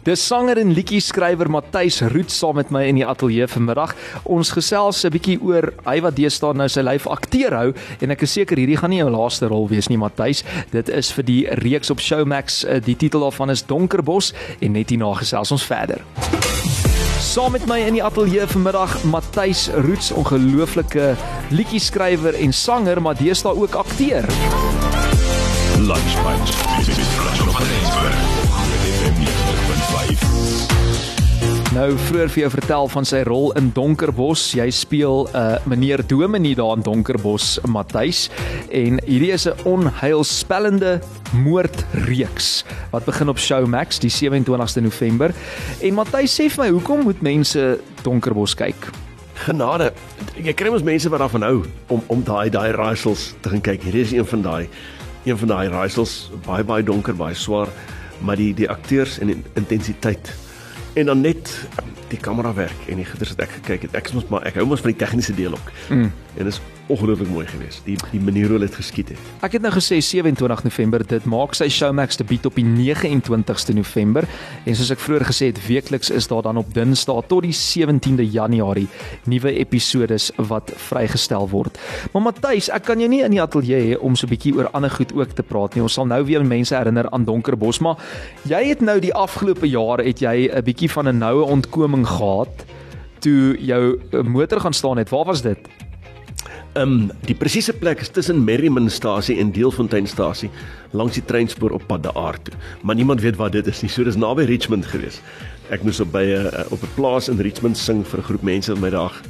Dis 0.06 0.24
sanger 0.26 0.60
en 0.60 0.74
liedjie 0.76 1.00
skrywer 1.04 1.50
Matthys 1.50 2.00
Root 2.12 2.30
saam 2.34 2.58
met 2.60 2.70
my 2.74 2.84
in 2.90 3.00
die 3.00 3.06
ateljee 3.06 3.48
vanmiddag. 3.50 3.94
Ons 4.24 4.52
gesels 4.56 5.04
'n 5.04 5.14
bietjie 5.14 5.38
oor 5.40 5.72
hy 5.86 6.00
wat 6.00 6.16
deesdae 6.16 6.54
nou 6.54 6.68
sy 6.68 6.82
lyf 6.82 7.06
akteur 7.06 7.56
hou 7.56 7.74
en 8.00 8.10
ek 8.10 8.22
is 8.22 8.32
seker 8.32 8.56
hierdie 8.56 8.76
gaan 8.76 8.90
nie 8.90 9.02
jou 9.02 9.10
laaste 9.10 9.48
rol 9.48 9.68
wees 9.68 9.88
nie 9.88 9.98
Matthys. 9.98 10.44
Dit 10.72 10.88
is 10.88 11.12
vir 11.12 11.24
die 11.24 11.42
reeks 11.64 11.90
op 11.90 12.00
Showmax. 12.00 12.64
Eh, 12.64 12.80
die 12.80 12.96
titel 12.96 13.20
daarvan 13.20 13.50
is 13.50 13.62
Donkerbos 13.62 14.32
en 14.60 14.72
net 14.72 14.90
hierna 14.90 15.14
gesels 15.14 15.52
ons 15.52 15.64
verder. 15.64 16.00
Saam 17.30 17.52
met 17.54 17.62
my 17.70 17.76
in 17.86 17.94
die 17.94 18.02
ateljee 18.02 18.42
vanmiddag 18.50 19.04
Matthys 19.06 19.68
Roots, 19.84 20.08
ongelooflike 20.10 21.12
liedjie 21.54 21.78
skrywer 21.78 22.34
en 22.34 22.50
sanger, 22.52 22.98
maar 23.02 23.14
deesdae 23.14 23.54
ook 23.54 23.78
akteur. 23.78 24.26
Lunch 25.78 26.18
Nou 31.80 31.94
vroeër 31.96 32.28
vir 32.28 32.42
jou 32.42 32.48
vertel 32.52 32.88
van 32.92 33.06
sy 33.08 33.18
rol 33.24 33.54
in 33.56 33.70
Donkerbos. 33.72 34.42
Jy 34.52 34.66
speel 34.68 35.22
'n 35.30 35.36
uh, 35.36 35.56
meneer 35.64 36.02
Dominee 36.06 36.54
daar 36.54 36.76
in 36.76 36.82
Donkerbos, 36.84 37.58
Matthys, 37.64 38.28
en 38.68 39.00
hierdie 39.06 39.32
is 39.32 39.48
'n 39.48 39.56
onheilspellende 39.64 41.00
moordreeks 41.32 42.64
wat 42.90 43.04
begin 43.04 43.28
op 43.28 43.38
Showmax 43.38 43.98
die 43.98 44.10
27ste 44.10 44.82
November. 44.82 45.32
En 45.80 45.94
Matthys 45.94 46.36
sê 46.36 46.50
vir 46.50 46.64
my, 46.64 46.70
hoekom 46.70 47.00
moet 47.02 47.22
mense 47.22 47.80
Donkerbos 48.02 48.54
kyk? 48.54 48.90
Genade. 49.34 49.92
Ek 50.36 50.56
kry 50.56 50.68
mos 50.68 50.82
mense 50.82 51.08
wat 51.08 51.20
daarvan 51.20 51.42
hou 51.42 51.64
om 51.88 52.02
om 52.08 52.22
daai 52.22 52.50
daai 52.50 52.72
raaisels 52.72 53.32
te 53.40 53.48
gaan 53.48 53.60
kyk. 53.60 53.82
Hier 53.82 53.94
is 53.94 54.12
een 54.12 54.26
van 54.26 54.42
daai 54.42 54.68
een 55.24 55.38
van 55.38 55.48
daai 55.48 55.68
raaisels, 55.68 56.30
baie 56.44 56.64
baie 56.64 56.84
donker, 56.84 57.16
baie 57.16 57.34
swaar, 57.34 57.68
maar 58.20 58.36
die 58.36 58.52
die 58.54 58.68
akteurs 58.68 59.18
en 59.18 59.26
die 59.26 59.42
intensiteit 59.54 60.28
en 60.92 61.06
dan 61.06 61.20
net 61.20 61.68
die 62.10 62.18
kamera 62.18 62.54
werk 62.54 62.88
en 62.88 62.96
die 62.96 63.06
gitters 63.06 63.34
wat 63.34 63.46
ek 63.46 63.56
gekyk 63.60 63.86
het. 63.86 63.96
Ek 64.00 64.10
is 64.10 64.16
mos 64.16 64.28
maar 64.32 64.46
ek 64.48 64.58
hou 64.58 64.66
mos 64.66 64.82
van 64.82 64.90
die 64.90 64.98
tegniese 64.98 65.34
deel 65.34 65.54
ook. 65.54 65.72
Mm. 65.88 66.10
En 66.10 66.44
dit 66.44 66.52
is 66.52 66.60
ongelooflik 66.90 67.30
mooi 67.30 67.46
geweest. 67.46 67.84
Die 67.86 67.96
die 68.10 68.20
manier 68.20 68.50
hoe 68.52 68.58
dit 68.62 68.74
geskied 68.74 69.12
het. 69.14 69.18
Ek 69.46 69.54
het 69.56 69.62
nou 69.64 69.72
gesê 69.74 70.00
27 70.04 70.64
November 70.66 71.04
dit 71.06 71.26
maak 71.30 71.54
sy 71.54 71.68
Showmax 71.70 72.18
debuut 72.20 72.46
op 72.50 72.58
die 72.58 72.66
29ste 72.66 73.74
November 73.76 74.26
en 74.64 74.76
soos 74.76 74.90
ek 74.94 75.02
vroeër 75.02 75.26
gesê 75.30 75.50
het 75.50 75.60
weekliks 75.66 76.10
is 76.10 76.28
daar 76.30 76.42
dan 76.48 76.60
op 76.60 76.72
Dinsdae 76.74 77.22
tot 77.30 77.46
die 77.46 77.54
17de 77.56 78.26
Januarie 78.26 78.88
nuwe 79.30 79.52
episode 79.62 80.18
wat 80.50 80.72
vrygestel 80.88 81.48
word. 81.50 81.78
Maar 82.12 82.26
Matthys, 82.28 82.70
ek 82.74 82.88
kan 82.90 83.00
jou 83.00 83.08
nie 83.10 83.22
in 83.26 83.36
die 83.36 83.42
ateljee 83.42 83.80
hê 83.92 83.98
om 83.98 84.16
so 84.16 84.26
'n 84.26 84.34
bietjie 84.34 84.54
oor 84.56 84.70
ander 84.72 84.90
goed 84.90 85.12
ook 85.14 85.34
te 85.34 85.42
praat 85.42 85.74
nie. 85.74 85.82
Ons 85.82 85.94
sal 85.94 86.06
nou 86.06 86.24
weer 86.24 86.44
mense 86.44 86.74
herinner 86.74 87.10
aan 87.10 87.24
Donkerbos, 87.24 87.80
maar 87.80 87.96
jy 88.44 88.68
het 88.68 88.80
nou 88.80 88.98
die 89.00 89.14
afgelope 89.14 89.68
jare 89.68 90.04
het 90.04 90.20
jy 90.20 90.50
'n 90.50 90.64
bietjie 90.64 90.90
van 90.90 91.08
'n 91.08 91.18
noue 91.18 91.44
ontkoming 91.44 92.06
gehad 92.06 92.64
toe 93.20 93.56
jou 93.60 94.00
motor 94.24 94.60
gaan 94.60 94.72
staan 94.72 94.98
het. 94.98 95.10
Waar 95.10 95.24
was 95.24 95.42
dit? 95.42 95.58
Ehm 96.72 96.92
um, 96.92 97.10
die 97.26 97.34
presiese 97.34 97.72
plek 97.72 98.00
is 98.00 98.12
tussen 98.14 98.44
Merrimanstasie 98.44 99.38
en 99.42 99.50
Deelfonteinstasie 99.50 100.50
langs 100.94 101.16
die 101.18 101.24
treinspoor 101.24 101.72
op 101.74 101.86
pad 101.86 102.02
daar 102.02 102.38
toe. 102.42 102.54
Maar 102.82 102.94
niemand 102.94 103.20
weet 103.20 103.36
waar 103.36 103.50
dit 103.50 103.66
is 103.66 103.80
nie. 103.82 103.90
So 103.90 104.04
dis 104.04 104.16
naby 104.16 104.44
Richmond 104.46 104.86
gewees. 104.86 105.18
Ek 105.70 105.82
moes 105.82 106.00
op 106.00 106.12
by 106.12 106.22
'n 106.22 106.46
uh, 106.46 106.64
op 106.70 106.82
'n 106.82 106.94
plaas 106.94 107.28
in 107.28 107.40
Richmond 107.40 107.76
sing 107.78 108.06
vir 108.06 108.18
'n 108.18 108.22
groep 108.22 108.42
mense 108.42 108.72
wat 108.72 108.80
my 108.80 108.90
daag 108.90 109.22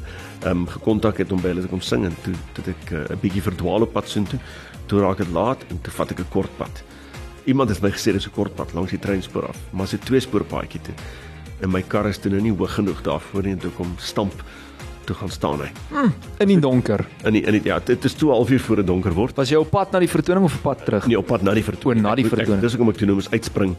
ehm 0.45 0.51
um, 0.51 0.67
gekontak 0.67 1.19
het 1.19 1.33
om 1.33 1.41
by 1.41 1.49
hulle 1.49 1.63
te 1.63 1.69
kom 1.69 1.81
sing 1.81 2.05
en 2.05 2.17
toe 2.23 2.35
toe 2.53 2.65
ek 2.67 2.93
'n 2.93 3.13
uh, 3.13 3.17
bietjie 3.21 3.43
verdwaal 3.43 3.83
op 3.83 3.93
pad 3.93 4.09
soontoe. 4.09 4.39
Toe 4.87 5.01
raak 5.01 5.17
dit 5.17 5.33
laat 5.33 5.65
en 5.71 5.81
toe 5.81 5.93
vat 5.93 6.11
ek 6.11 6.21
'n 6.21 6.29
kort 6.31 6.57
pad. 6.57 6.83
Iemand 7.45 7.71
het 7.71 7.83
my 7.83 7.91
gesê 7.91 8.13
dis 8.13 8.27
'n 8.27 8.37
kort 8.37 8.55
pad 8.55 8.75
langs 8.75 8.91
die 8.91 8.99
treinspoor 8.99 9.49
af, 9.49 9.57
maar 9.73 9.87
dis 9.87 9.95
'n 9.95 10.05
twee 10.05 10.21
spoor 10.21 10.45
paadjie 10.45 10.81
toe. 10.81 10.95
En 11.61 11.71
my 11.71 11.83
kar 11.83 12.07
is 12.09 12.19
toe 12.19 12.31
nou 12.31 12.43
nie 12.43 12.53
hoog 12.53 12.75
genoeg 12.75 13.03
daarvoor 13.03 13.43
nie 13.43 13.53
en 13.53 13.59
toe 13.59 13.71
kom 13.71 13.95
stamp 13.97 14.45
toe 15.05 15.17
gaan 15.17 15.33
staan 15.33 15.61
hy. 15.65 15.71
Mm, 15.91 16.13
in 16.45 16.53
die 16.53 16.59
donker. 16.61 17.05
In 17.27 17.33
die 17.33 17.43
in 17.43 17.57
die 17.59 17.65
ja, 17.65 17.81
dit 17.85 18.05
is 18.05 18.15
2 18.19 18.31
halfuur 18.31 18.61
voor 18.61 18.77
dit 18.83 18.87
donker 18.87 19.15
word. 19.17 19.37
Was 19.37 19.51
jy 19.51 19.59
op 19.61 19.71
pad 19.71 19.93
na 19.93 19.99
die 20.03 20.11
vertoning 20.11 20.45
of 20.45 20.55
op 20.55 20.63
pad 20.63 20.85
terug? 20.85 21.07
Nee, 21.07 21.19
op 21.19 21.27
pad 21.27 21.43
na 21.43 21.55
die 21.57 21.65
vertoning. 21.65 22.05
O, 22.05 22.09
na 22.09 22.15
die 22.15 22.27
vertoning. 22.29 22.61
Dis 22.63 22.77
hoekom 22.77 22.93
ek 22.93 23.01
toe 23.01 23.09
nou 23.11 23.19
moet 23.19 23.33
uitspring 23.33 23.75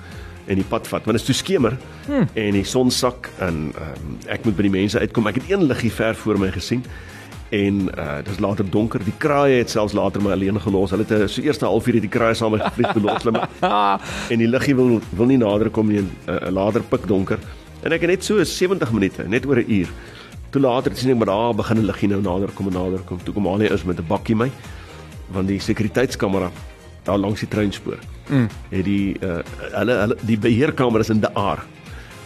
en 0.49 0.57
die 0.57 0.67
pad 0.67 0.87
vat 0.89 1.05
want 1.05 1.17
dit 1.17 1.21
is 1.21 1.27
toe 1.27 1.35
skemer 1.37 1.75
hmm. 2.07 2.27
en 2.33 2.55
die 2.57 2.65
son 2.65 2.89
sak 2.91 3.29
en 3.45 3.69
um, 3.77 4.15
ek 4.33 4.45
moet 4.47 4.57
by 4.57 4.65
die 4.67 4.73
mense 4.73 4.99
uitkom. 4.99 5.29
Ek 5.29 5.41
het 5.41 5.51
een 5.53 5.65
liggie 5.69 5.91
ver 5.93 6.17
voor 6.17 6.41
my 6.41 6.51
gesien 6.55 6.83
en 7.51 7.81
uh 7.99 8.19
dis 8.25 8.39
later 8.39 8.67
donker. 8.71 9.03
Die 9.03 9.15
kraaie 9.19 9.59
het 9.59 9.69
selfs 9.69 9.95
later 9.97 10.23
my 10.23 10.31
alleen 10.35 10.59
gelos. 10.63 10.93
Hulle 10.95 11.03
het 11.07 11.11
uh, 11.15 11.27
so 11.27 11.43
eerste 11.43 11.67
halfuur 11.67 11.99
het 11.99 12.07
die 12.07 12.11
kraaie 12.11 12.37
saam 12.37 12.55
gevlieg 12.59 12.93
te 12.95 13.03
los 13.03 13.25
klim. 13.25 13.39
en 14.31 14.39
die 14.39 14.47
liggie 14.47 14.75
wil 14.75 14.99
wil 15.11 15.27
nie 15.27 15.39
nader 15.41 15.69
kom 15.69 15.91
nie. 15.91 15.99
'n 16.01 16.11
uh, 16.31 16.49
later 16.49 16.83
pik 16.83 17.07
donker. 17.07 17.39
En 17.83 17.91
ek 17.91 18.05
het 18.05 18.09
net 18.09 18.23
so 18.23 18.43
70 18.43 18.91
minute, 18.93 19.27
net 19.27 19.45
oor 19.45 19.59
'n 19.59 19.67
uur 19.67 19.89
Toe 20.51 20.61
later 20.61 20.95
sien 20.95 21.13
ek 21.13 21.17
maar 21.17 21.31
daar 21.31 21.55
begin 21.55 21.77
'n 21.77 21.85
liggie 21.85 22.09
nou 22.09 22.21
nader 22.21 22.51
kom 22.51 22.67
en 22.67 22.73
nader 22.73 22.99
kom. 23.05 23.23
Toe 23.23 23.33
kom 23.33 23.47
al 23.47 23.57
nie 23.57 23.71
is 23.71 23.83
met 23.83 23.99
'n 23.99 24.07
bakkie 24.07 24.35
my 24.35 24.51
van 25.31 25.45
die 25.45 25.59
sekuriteitskamera 25.59 26.51
daar 27.03 27.17
langs 27.17 27.39
die 27.39 27.47
treinspoor. 27.47 27.97
Mm. 28.29 28.47
Het 28.69 28.85
die 28.85 29.17
uh 29.21 29.39
hulle 29.71 29.93
hulle 29.93 30.17
die 30.21 30.37
beheerkameras 30.37 31.09
in 31.09 31.19
die 31.19 31.35
aar. 31.35 31.63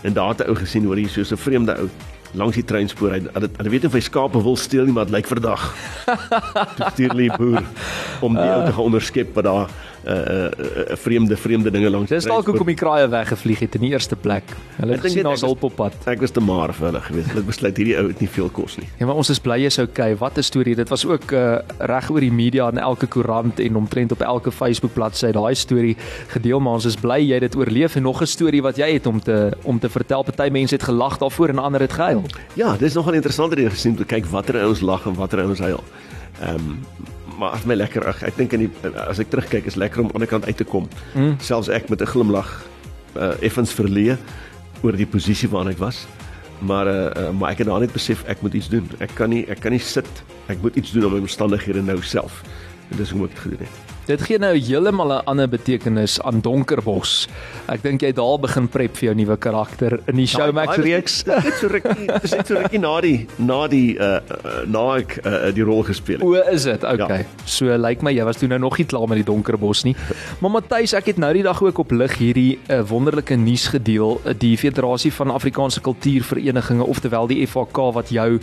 En 0.02 0.14
daar 0.14 0.30
het 0.30 0.42
'n 0.42 0.50
ou 0.50 0.56
gesien 0.56 0.86
hoe 0.86 0.96
hy 0.96 1.08
so 1.08 1.22
'n 1.22 1.38
vreemde 1.38 1.78
ou 1.78 1.90
langs 2.34 2.56
die 2.56 2.66
treinspoor 2.66 3.12
hy 3.12 3.22
hulle 3.34 3.50
hulle 3.58 3.70
weet 3.70 3.86
of 3.86 3.94
hy 3.94 4.00
skape 4.00 4.42
wil 4.44 4.56
steel 4.56 4.86
nie 4.86 4.94
maar 4.94 5.06
dit 5.06 5.16
lyk 5.16 5.28
verdag. 5.28 5.76
Toe 6.76 6.90
stuur 6.92 7.10
hulle 7.10 7.30
die 7.30 7.38
boer 7.38 7.64
om 8.22 8.34
die 8.34 8.44
uh. 8.44 8.56
ou 8.58 8.66
te 8.66 8.74
gaan 8.74 8.90
onderskep 8.90 9.36
wat 9.36 9.44
daar 9.44 9.70
uh, 10.06 10.14
uh, 10.14 10.50
uh, 10.90 10.96
vreemde 10.96 11.38
vreemde 11.38 11.72
dinge 11.72 11.90
langs. 11.90 12.10
Dis 12.10 12.28
dalk 12.30 12.46
hoekom 12.46 12.70
die 12.70 12.78
kraaie 12.78 13.08
weggevlieg 13.08 13.60
het 13.60 13.76
in 13.76 13.82
die 13.88 13.92
eerste 13.92 14.16
plek. 14.16 14.56
Hulle 14.78 14.98
het 14.98 15.02
gesien 15.02 15.28
ons 15.28 15.42
hulp 15.42 15.64
op 15.64 15.76
pad. 15.76 15.96
Ek 16.06 16.22
was 16.22 16.32
te 16.32 16.44
maar 16.44 16.74
vir 16.74 16.90
hulle 16.92 17.02
gewees. 17.02 17.30
Hulle 17.34 17.46
besluit 17.48 17.78
hierdie 17.78 17.98
ou 18.00 18.08
het 18.08 18.22
nie 18.24 18.30
veel 18.30 18.50
kos 18.50 18.78
nie. 18.78 18.88
Ja, 19.00 19.10
maar 19.10 19.20
ons 19.22 19.30
is 19.34 19.42
bly 19.42 19.60
jy's 19.64 19.80
okay. 19.82 20.16
Wat 20.16 20.38
'n 20.38 20.46
storie. 20.46 20.76
Dit 20.76 20.90
was 20.90 21.06
ook 21.06 21.32
uh, 21.32 21.60
reg 21.80 22.10
oor 22.12 22.22
die 22.22 22.32
media 22.32 22.70
en 22.70 22.78
elke 22.78 23.08
koerant 23.08 23.60
en 23.60 23.76
omtrent 23.76 24.12
op 24.12 24.22
elke 24.22 24.52
Facebook 24.52 24.94
bladsy 24.94 25.32
daai 25.32 25.56
storie 25.56 25.96
gedeel, 26.28 26.60
maar 26.60 26.74
ons 26.74 26.86
is 26.86 26.96
bly 26.96 27.20
jy 27.20 27.40
dit 27.40 27.56
oorleef 27.56 27.96
en 27.96 28.04
nog 28.04 28.22
'n 28.22 28.28
storie 28.28 28.62
wat 28.62 28.78
jy 28.78 28.94
het 28.94 29.06
om 29.06 29.20
te 29.20 29.52
om 29.64 29.80
te 29.80 29.90
vertel. 29.90 30.24
Party 30.24 30.50
mense 30.52 30.76
het 30.76 30.84
gelag 30.84 31.18
daarvoor 31.18 31.50
en 31.50 31.60
ander 31.60 31.82
het 31.82 31.94
gehuil. 31.94 32.24
Ja, 32.54 32.78
dis 32.78 32.94
nogal 32.94 33.14
interessant 33.14 33.54
om 33.54 33.70
te 33.70 33.76
sien 33.76 34.06
kyk 34.06 34.26
watter 34.26 34.62
ouens 34.62 34.82
lag 34.82 35.06
en 35.06 35.14
watter 35.14 35.40
ouens 35.40 35.60
huil. 35.60 35.84
Ehm 36.42 36.56
um, 36.56 36.80
maar 37.38 37.56
as 37.58 37.66
my 37.66 37.76
lekker 37.76 38.06
ag 38.08 38.24
ek 38.24 38.38
dink 38.38 38.54
in 38.54 38.66
die 38.66 38.92
as 39.08 39.20
ek 39.20 39.30
terugkyk 39.34 39.68
is 39.70 39.78
lekker 39.80 40.04
om 40.04 40.12
aan 40.14 40.26
die 40.26 40.32
kant 40.32 40.46
uit 40.46 40.58
te 40.58 40.68
kom. 40.68 40.90
Mm. 41.14 41.36
Selfs 41.40 41.70
ek 41.70 41.90
met 41.90 42.02
'n 42.02 42.12
glimlag 42.14 42.52
uh, 43.16 43.34
effens 43.42 43.74
verleë 43.74 44.18
oor 44.84 44.96
die 44.96 45.08
posisie 45.08 45.50
waarin 45.50 45.72
ek 45.72 45.82
was. 45.82 46.06
Maar 46.60 46.88
uh, 46.88 47.10
uh, 47.12 47.32
maar 47.32 47.52
ek 47.52 47.64
het 47.64 47.68
nou 47.68 47.80
net 47.80 47.94
besef 47.94 48.24
ek 48.28 48.42
moet 48.42 48.54
iets 48.54 48.70
doen. 48.70 48.88
Ek 49.00 49.12
kan 49.16 49.30
nie 49.30 49.46
ek 49.50 49.60
kan 49.60 49.72
nie 49.72 49.84
sit. 49.84 50.08
Ek 50.48 50.62
moet 50.62 50.76
iets 50.76 50.92
doen 50.92 51.06
om 51.06 51.14
my 51.18 51.20
omstandighede 51.20 51.82
nou 51.82 52.02
self. 52.02 52.44
En 52.92 52.98
dis 52.98 53.12
hoe 53.12 53.26
ek 53.26 53.36
dit 53.36 53.40
gedoen 53.40 53.68
het. 53.68 53.95
Dit 54.06 54.22
gee 54.22 54.38
nou 54.38 54.52
heeltemal 54.54 55.14
'n 55.14 55.26
ander 55.26 55.48
betekenis 55.50 56.22
aan 56.22 56.42
Donkerbos. 56.42 57.28
Ek 57.66 57.82
dink 57.82 58.02
jy 58.02 58.12
daal 58.14 58.38
begin 58.40 58.68
prep 58.68 58.98
vir 58.98 59.08
jou 59.08 59.16
nuwe 59.16 59.38
karakter 59.38 60.00
in 60.06 60.16
die 60.16 60.28
ja, 60.30 60.38
Showmax 60.38 60.78
reeks. 60.78 61.24
Dit 61.24 61.54
so 61.60 61.68
rukkie, 61.68 62.06
dit 62.06 62.24
is 62.28 62.36
so 62.46 62.54
rukkie 62.54 62.80
na 62.80 63.02
die 63.02 63.28
na 63.38 63.68
die 63.68 63.98
uh, 63.98 64.20
na 64.68 64.98
ek 64.98 65.18
uh, 65.26 65.50
die 65.56 65.66
rol 65.66 65.82
gespeel 65.84 66.20
het. 66.20 66.24
O, 66.24 66.34
is 66.54 66.64
dit? 66.64 66.84
Okay. 66.84 67.26
Ja. 67.26 67.46
So 67.46 67.66
lyk 67.66 67.82
like 67.82 68.04
my 68.06 68.14
jy 68.14 68.24
was 68.24 68.38
toe 68.38 68.48
nou 68.48 68.60
nog 68.60 68.78
nie 68.78 68.86
klaar 68.86 69.08
met 69.08 69.18
die 69.18 69.26
Donkerbos 69.26 69.84
nie. 69.84 69.96
Maar 70.42 70.52
Matthys, 70.52 70.94
ek 70.94 71.06
het 71.06 71.18
nou 71.18 71.34
die 71.34 71.44
dag 71.44 71.64
ook 71.64 71.80
op 71.80 71.92
lig 71.92 72.18
hierdie 72.18 72.60
uh, 72.70 72.84
wonderlike 72.86 73.36
nuus 73.36 73.68
gedeel, 73.74 74.22
die 74.38 74.58
Federasie 74.58 75.12
van 75.14 75.32
Afrikaanse 75.32 75.82
Kultuurverenigings, 75.82 76.86
oftewel 76.86 77.28
die 77.28 77.42
FAK 77.48 77.82
wat 77.96 78.10
jou 78.14 78.40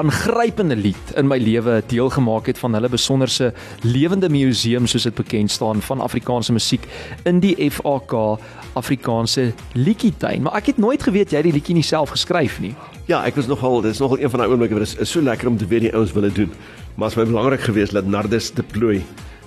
aangrypende 0.00 0.76
lied 0.76 1.12
in 1.16 1.28
my 1.28 1.36
lewe 1.36 1.82
deelgemaak 1.86 2.46
het 2.46 2.58
van 2.58 2.74
hulle 2.74 2.88
besonderse 2.88 3.52
lewende 3.84 4.30
museum 4.32 4.86
soos 4.86 5.01
dit 5.02 5.14
bekend 5.14 5.50
staan 5.50 5.82
van 5.82 6.00
Afrikaanse 6.00 6.52
musiek 6.52 6.86
in 7.28 7.40
die 7.40 7.56
FAK 7.70 8.38
Afrikaanse 8.78 9.52
liedjietuin. 9.72 10.42
Maar 10.42 10.60
ek 10.62 10.72
het 10.72 10.78
nooit 10.78 11.02
geweet 11.02 11.30
jy 11.30 11.42
het 11.42 11.48
die 11.48 11.52
liedjie 11.52 11.74
nie 11.76 11.86
self 11.86 12.14
geskryf 12.14 12.60
nie. 12.60 12.74
Ja, 13.10 13.24
ek 13.26 13.36
was 13.36 13.46
nogal, 13.50 13.80
dit 13.82 13.92
is 13.92 14.00
nogal 14.00 14.22
een 14.22 14.30
van 14.30 14.40
daai 14.40 14.52
oomblikke 14.52 14.78
wat 14.78 14.86
is, 14.86 14.94
is 14.96 15.10
so 15.10 15.20
lekker 15.20 15.50
om 15.50 15.58
te 15.58 15.66
weet 15.66 15.88
die 15.88 15.94
ouens 15.94 16.12
wil 16.12 16.22
dit 16.28 16.34
doen. 16.44 16.52
Maar 16.94 17.08
dit 17.08 17.16
was 17.16 17.18
baie 17.20 17.26
belangrik 17.26 17.60
geweest 17.60 17.92
dat 17.92 18.06
Nardus 18.06 18.52
de 18.52 18.62
Plooi 18.62 19.02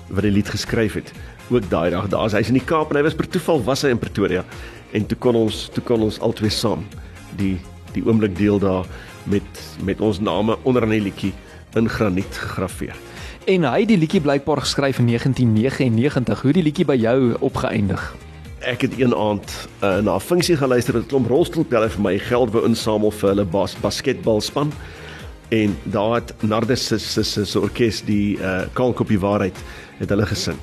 wat 0.09 0.21
die 0.21 0.31
lied 0.31 0.49
geskryf 0.49 0.93
het, 0.99 1.11
ook 1.49 1.69
daai 1.69 1.89
dag 1.89 2.09
daar 2.09 2.25
is. 2.29 2.35
Hy's 2.37 2.51
in 2.53 2.59
die 2.59 2.65
Kaap 2.65 2.91
en 2.91 2.99
hy 2.99 3.05
was 3.07 3.17
per 3.17 3.29
toeval 3.29 3.63
was 3.65 3.85
hy 3.85 3.93
in 3.93 4.01
Pretoria 4.01 4.43
en 4.95 5.05
toe 5.09 5.17
kon 5.17 5.35
ons 5.35 5.65
toe 5.73 5.83
kon 5.83 6.05
ons 6.05 6.19
albei 6.23 6.51
saam 6.53 6.85
die 7.39 7.55
die 7.95 8.03
oomblik 8.05 8.35
deel 8.37 8.59
daar 8.59 8.85
met 9.31 9.61
met 9.87 10.01
ons 10.03 10.19
name 10.19 10.57
onder 10.63 10.83
aan 10.83 10.93
die 10.93 11.03
liedjie 11.07 11.33
in 11.75 11.89
graniet 11.89 12.37
gegraveer. 12.37 12.95
En 13.45 13.61
hy 13.61 13.83
het 13.83 13.91
die 13.91 13.97
liedjie 14.01 14.21
blykbaar 14.25 14.63
geskryf 14.63 14.97
in 14.97 15.05
1999. 15.05 16.41
Hoe 16.41 16.53
die 16.53 16.63
liedjie 16.65 16.85
by 16.89 16.95
jou 16.97 17.35
opgeëindig? 17.45 18.01
Ek 18.65 18.81
het 18.81 18.95
een 18.97 19.13
aand 19.13 19.51
uh, 19.83 19.99
na 20.01 20.15
'n 20.15 20.19
funksie 20.19 20.57
geluister 20.57 20.93
met 20.93 21.03
'n 21.03 21.07
klomp 21.07 21.27
rolstoelpelle 21.29 21.89
vir 21.89 22.01
my 22.01 22.17
geld 22.17 22.51
wou 22.51 22.65
insamel 22.65 23.11
vir 23.11 23.29
hulle 23.29 23.45
bas 23.45 23.75
basketbalspan. 23.81 24.73
En 25.49 25.77
daar 25.83 26.13
het 26.15 26.33
Nardus 26.41 26.87
se 26.87 26.97
se 26.97 27.45
se 27.45 27.59
orkes 27.59 28.01
die 28.01 28.37
uh, 28.37 28.61
Kalkopie 28.73 29.19
waarheid 29.19 29.57
het 29.97 30.09
hulle 30.09 30.25
gesing. 30.25 30.57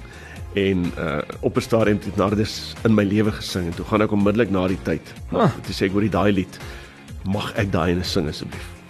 en 0.55 0.93
uh 0.99 1.19
op 1.41 1.57
'n 1.57 1.61
stadium 1.61 1.99
het 2.05 2.17
Nardus 2.17 2.75
in 2.85 2.95
my 2.95 3.05
lewe 3.05 3.33
gesing 3.33 3.67
en 3.67 3.75
toe 3.75 3.85
gaan 3.85 4.03
ek 4.03 4.13
onmiddellik 4.13 4.51
na 4.51 4.67
die 4.67 4.83
tyd. 4.83 5.15
Ah. 5.33 5.51
Toe 5.63 5.75
sê 5.75 5.85
ek 5.85 5.95
oor 5.95 6.01
die 6.01 6.11
daai 6.11 6.33
lied, 6.33 6.59
mag 7.25 7.53
ek 7.55 7.73
daai 7.73 7.91
ene 7.91 8.05
sing 8.05 8.29
asseblief? 8.29 8.82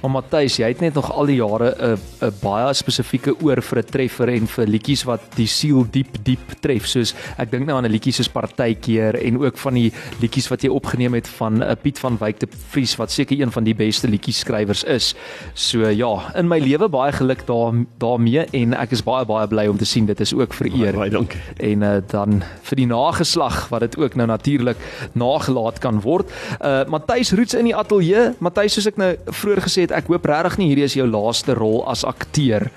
Maar 0.00 0.10
Matthys, 0.10 0.56
jy 0.56 0.68
het 0.72 0.80
net 0.80 0.96
nog 0.96 1.10
al 1.12 1.28
die 1.28 1.36
jare 1.36 1.74
'n 1.76 1.98
'n 2.24 2.32
baie 2.40 2.72
spesifieke 2.74 3.34
oor 3.42 3.60
vir 3.62 3.78
'n 3.78 3.90
treffer 3.90 4.28
en 4.28 4.46
vir 4.46 4.66
liedjies 4.66 5.04
wat 5.04 5.20
die 5.36 5.46
siel 5.46 5.84
diep 5.90 6.24
diep 6.24 6.60
tref. 6.60 6.86
Soos 6.86 7.14
ek 7.38 7.50
dink 7.50 7.66
nou 7.66 7.76
aan 7.76 7.84
'n 7.84 7.92
liedjie 7.92 8.12
soos 8.12 8.28
Partykeer 8.28 9.14
en 9.14 9.38
ook 9.38 9.58
van 9.58 9.74
die 9.74 9.92
liedjies 10.20 10.48
wat 10.48 10.62
jy 10.62 10.68
opgeneem 10.68 11.14
het 11.14 11.28
van 11.28 11.58
'n 11.58 11.62
uh, 11.62 11.74
Piet 11.82 11.98
van 11.98 12.16
Wyk 12.18 12.38
te 12.38 12.48
Vries 12.70 12.96
wat 12.96 13.10
seker 13.10 13.40
een 13.40 13.52
van 13.52 13.64
die 13.64 13.74
beste 13.74 14.08
liedjieskrywers 14.08 14.84
is. 14.84 15.14
So 15.54 15.88
ja, 15.88 16.32
in 16.34 16.48
my 16.48 16.58
lewe 16.58 16.88
baie 16.88 17.12
geluk 17.12 17.46
daar 17.46 17.72
daarmee 17.98 18.46
en 18.52 18.74
ek 18.74 18.92
is 18.92 19.02
baie 19.02 19.24
baie 19.24 19.46
bly 19.46 19.66
om 19.66 19.76
te 19.76 19.84
sien 19.84 20.06
dit 20.06 20.20
is 20.20 20.34
ook 20.34 20.54
vir 20.54 20.66
eer. 20.66 20.92
Baie 20.96 21.10
dankie. 21.10 21.40
En 21.56 21.82
uh, 21.82 22.00
dan 22.06 22.42
vir 22.62 22.76
die 22.76 22.86
nageslag 22.86 23.68
wat 23.68 23.80
dit 23.80 23.96
ook 23.98 24.14
nou 24.14 24.26
natuurlik 24.26 24.76
nagelaat 25.12 25.78
kan 25.78 26.00
word. 26.00 26.30
Uh 26.60 26.84
Matthys 26.88 27.32
Roots 27.32 27.54
in 27.54 27.64
die 27.64 27.76
ateljee. 27.76 28.32
Matthys 28.38 28.72
soos 28.72 28.86
ek 28.86 28.96
nou 28.96 29.16
vroeër 29.26 29.60
gesê 29.60 29.80
het 29.80 29.89
het 29.90 29.98
ek 30.04 30.10
hoop 30.12 30.26
regtig 30.30 30.58
nie 30.60 30.70
hierdie 30.70 30.86
is 30.86 30.98
jou 30.98 31.06
laaste 31.10 31.54
rol 31.58 31.82
as 31.90 32.06
akteur 32.06 32.70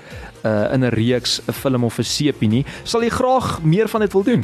uh 0.44 0.74
in 0.76 0.84
'n 0.84 0.92
reeks, 0.92 1.40
'n 1.48 1.54
film 1.54 1.84
of 1.84 2.00
'n 2.00 2.04
sepie 2.04 2.50
nie. 2.50 2.66
Sal 2.84 3.02
jy 3.02 3.10
graag 3.10 3.64
meer 3.64 3.88
van 3.88 4.02
dit 4.02 4.12
wil 4.12 4.24
doen? 4.24 4.44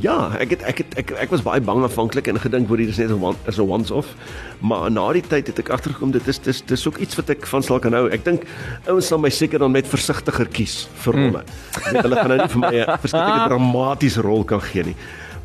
Ja, 0.00 0.36
ek 0.38 0.50
het 0.50 0.62
ek 0.62 0.78
het 0.78 0.98
ek 0.98 1.10
ek 1.10 1.30
was 1.30 1.42
baie 1.42 1.60
bang 1.60 1.82
aanvanklik 1.82 2.26
en 2.28 2.40
gedink 2.40 2.68
word 2.68 2.80
hier 2.80 2.88
is 2.88 2.98
net 2.98 3.10
'n 3.10 3.36
is 3.46 3.58
'n 3.58 3.62
once 3.68 3.94
off. 3.94 4.14
Maar 4.60 4.90
na 4.90 5.12
die 5.12 5.22
tyd 5.22 5.46
het 5.46 5.58
ek 5.58 5.70
agtergekom 5.70 6.10
dit 6.10 6.28
is 6.28 6.38
dis 6.38 6.60
dis 6.66 6.86
ook 6.86 6.98
iets 6.98 7.16
wat 7.16 7.30
ek 7.30 7.46
van 7.46 7.62
sal 7.62 7.78
kan 7.78 7.92
hou. 7.92 8.10
Ek 8.10 8.24
dink 8.24 8.42
ouens 8.86 9.06
sal 9.06 9.18
my 9.18 9.30
seker 9.30 9.58
dan 9.58 9.72
met 9.72 9.86
versigtiger 9.86 10.46
kies 10.46 10.88
vir 10.94 11.14
hmm. 11.14 11.24
rolle. 11.24 11.42
Mm. 11.42 11.92
Net 11.92 12.02
hulle 12.02 12.16
gaan 12.16 12.28
nou 12.28 12.38
nie 12.38 12.48
vir 12.48 12.60
my 12.60 12.76
'n 12.76 12.98
verskriklike 12.98 13.48
dramatiese 13.48 14.20
rol 14.20 14.44
kan 14.44 14.60
gee 14.60 14.82
nie. 14.82 14.96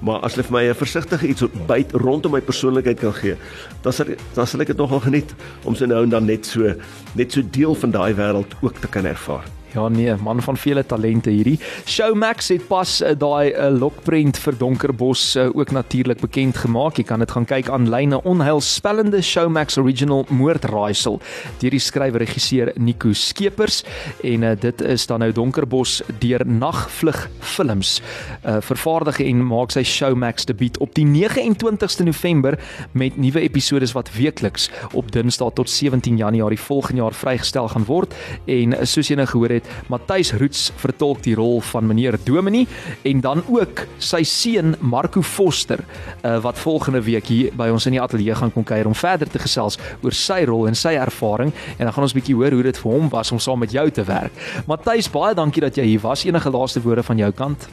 Maar 0.04 0.20
as 0.28 0.36
hulle 0.36 0.44
vir 0.44 0.56
my 0.58 0.64
'n 0.70 0.76
versigtige 0.76 1.28
iets 1.28 1.44
byt 1.68 1.92
rondom 1.92 2.32
my 2.32 2.42
persoonlikheid 2.42 3.00
kan 3.00 3.14
gee, 3.14 3.36
dan 3.82 3.94
sal 3.94 4.06
dan 4.34 4.48
sal 4.48 4.62
ek 4.62 4.68
dit 4.68 4.78
nogal 4.78 5.00
geniet 5.00 5.36
om 5.64 5.76
se 5.76 5.86
nou 5.86 6.04
en 6.04 6.10
dan 6.10 6.26
net 6.26 6.46
so 6.46 6.74
net 7.16 7.32
so 7.32 7.42
deel 7.42 7.76
van 7.76 7.92
daai 7.92 8.14
wêreld 8.14 8.52
ook 8.62 8.80
te 8.80 8.88
kan 8.88 9.06
ervaar. 9.06 9.63
Ja 9.74 9.88
nee, 9.88 10.14
man 10.22 10.42
van 10.42 10.58
vele 10.58 10.84
talente 10.86 11.32
hierdie. 11.34 11.56
Showmax 11.90 12.52
het 12.54 12.68
pas 12.70 12.92
uh, 13.02 13.16
daai 13.18 13.56
uh, 13.56 13.72
lokprent 13.74 14.38
vir 14.38 14.58
Donkerbos 14.58 15.24
uh, 15.36 15.48
ook 15.50 15.72
natuurlik 15.74 16.20
bekend 16.22 16.60
gemaak. 16.62 17.00
Jy 17.02 17.06
kan 17.10 17.24
dit 17.24 17.32
gaan 17.34 17.48
kyk 17.50 17.72
aanlyn 17.74 18.14
'n 18.14 18.22
onheilspellende 18.22 19.22
Showmax 19.26 19.78
original 19.82 20.28
moordraaisel 20.30 21.18
deur 21.60 21.74
die 21.74 21.82
skrywer 21.82 22.22
regisseur 22.22 22.70
Nico 22.78 23.14
Skeepers 23.14 23.82
en 24.22 24.44
uh, 24.44 24.52
dit 24.60 24.82
is 24.82 25.08
dan 25.10 25.20
nou 25.26 25.32
Donkerbos 25.32 26.04
deur 26.20 26.46
Nagvlug 26.46 27.30
Films. 27.40 28.02
Uh, 28.46 28.62
vervaardig 28.62 29.20
en 29.26 29.42
maak 29.42 29.74
sy 29.74 29.82
Showmax 29.84 30.46
debuut 30.46 30.78
op 30.78 30.94
die 30.94 31.06
29ste 31.06 32.06
November 32.06 32.60
met 32.92 33.18
nuwe 33.18 33.42
episode 33.42 33.90
wat 33.94 34.14
weekliks 34.14 34.70
op 34.94 35.12
Dinsdae 35.12 35.50
tot 35.54 35.70
17 35.70 36.18
Januarie 36.18 36.60
volgende 36.60 37.02
jaar 37.02 37.14
vrygestel 37.14 37.68
gaan 37.74 37.86
word 37.90 38.14
en 38.46 38.78
soos 38.86 39.10
jy 39.10 39.18
nou 39.18 39.28
gehoor 39.28 39.50
het 39.50 39.63
het 39.64 39.90
Matthys 39.90 40.34
Roots 40.34 40.72
vertolk 40.82 41.24
die 41.24 41.36
rol 41.36 41.62
van 41.72 41.88
meneer 41.88 42.18
Dominie 42.24 42.68
en 43.04 43.22
dan 43.22 43.44
ook 43.48 43.86
sy 43.98 44.24
seun 44.28 44.76
Marco 44.80 45.22
Foster 45.22 45.84
uh, 46.24 46.40
wat 46.44 46.60
volgende 46.60 47.02
week 47.04 47.28
hier 47.28 47.54
by 47.56 47.70
ons 47.74 47.88
in 47.88 47.98
die 47.98 48.02
ateljee 48.02 48.36
gaan 48.36 48.52
kom 48.54 48.66
kuier 48.68 48.88
om 48.90 48.96
verder 48.96 49.30
te 49.30 49.42
gesels 49.42 49.80
oor 50.02 50.16
sy 50.16 50.44
rol 50.50 50.68
en 50.68 50.76
sy 50.76 50.96
ervaring 51.00 51.54
en 51.78 51.86
dan 51.86 51.94
gaan 51.94 52.08
ons 52.08 52.16
bietjie 52.16 52.36
hoor 52.36 52.56
hoe 52.56 52.64
dit 52.64 52.82
vir 52.84 52.92
hom 52.92 53.10
was 53.14 53.32
om 53.32 53.40
saam 53.40 53.60
met 53.64 53.72
jou 53.72 53.86
te 53.92 54.04
werk. 54.08 54.34
Matthys, 54.68 55.12
baie 55.12 55.36
dankie 55.38 55.64
dat 55.64 55.78
jy 55.78 55.86
hier 55.94 56.04
was. 56.04 56.26
Enige 56.26 56.52
laaste 56.52 56.82
woorde 56.84 57.04
van 57.04 57.22
jou 57.22 57.32
kant? 57.32 57.68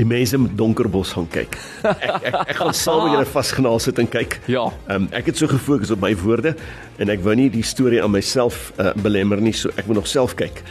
Die 0.00 0.08
mense 0.08 0.38
met 0.40 0.56
Donkerbos 0.56 1.12
gaan 1.16 1.28
kyk. 1.32 1.58
Ek 1.84 2.28
ek, 2.30 2.36
ek 2.54 2.56
gaan 2.60 2.76
saam 2.76 3.04
met 3.04 3.16
julle 3.16 3.28
vasgenaal 3.28 3.80
sit 3.82 4.00
en 4.00 4.08
kyk. 4.10 4.38
Ja. 4.50 4.68
Ehm 4.88 5.06
um, 5.06 5.08
ek 5.16 5.32
het 5.32 5.40
so 5.40 5.50
gefokus 5.50 5.92
op 5.94 6.00
my 6.04 6.12
woorde 6.22 6.54
en 7.00 7.12
ek 7.12 7.24
wou 7.24 7.34
nie 7.36 7.50
die 7.52 7.64
storie 7.66 8.00
aan 8.02 8.14
myself 8.14 8.70
uh, 8.78 8.94
belemmer 9.04 9.42
nie, 9.42 9.54
so 9.56 9.72
ek 9.76 9.88
moet 9.88 10.00
nog 10.00 10.08
self 10.10 10.36
kyk 10.40 10.62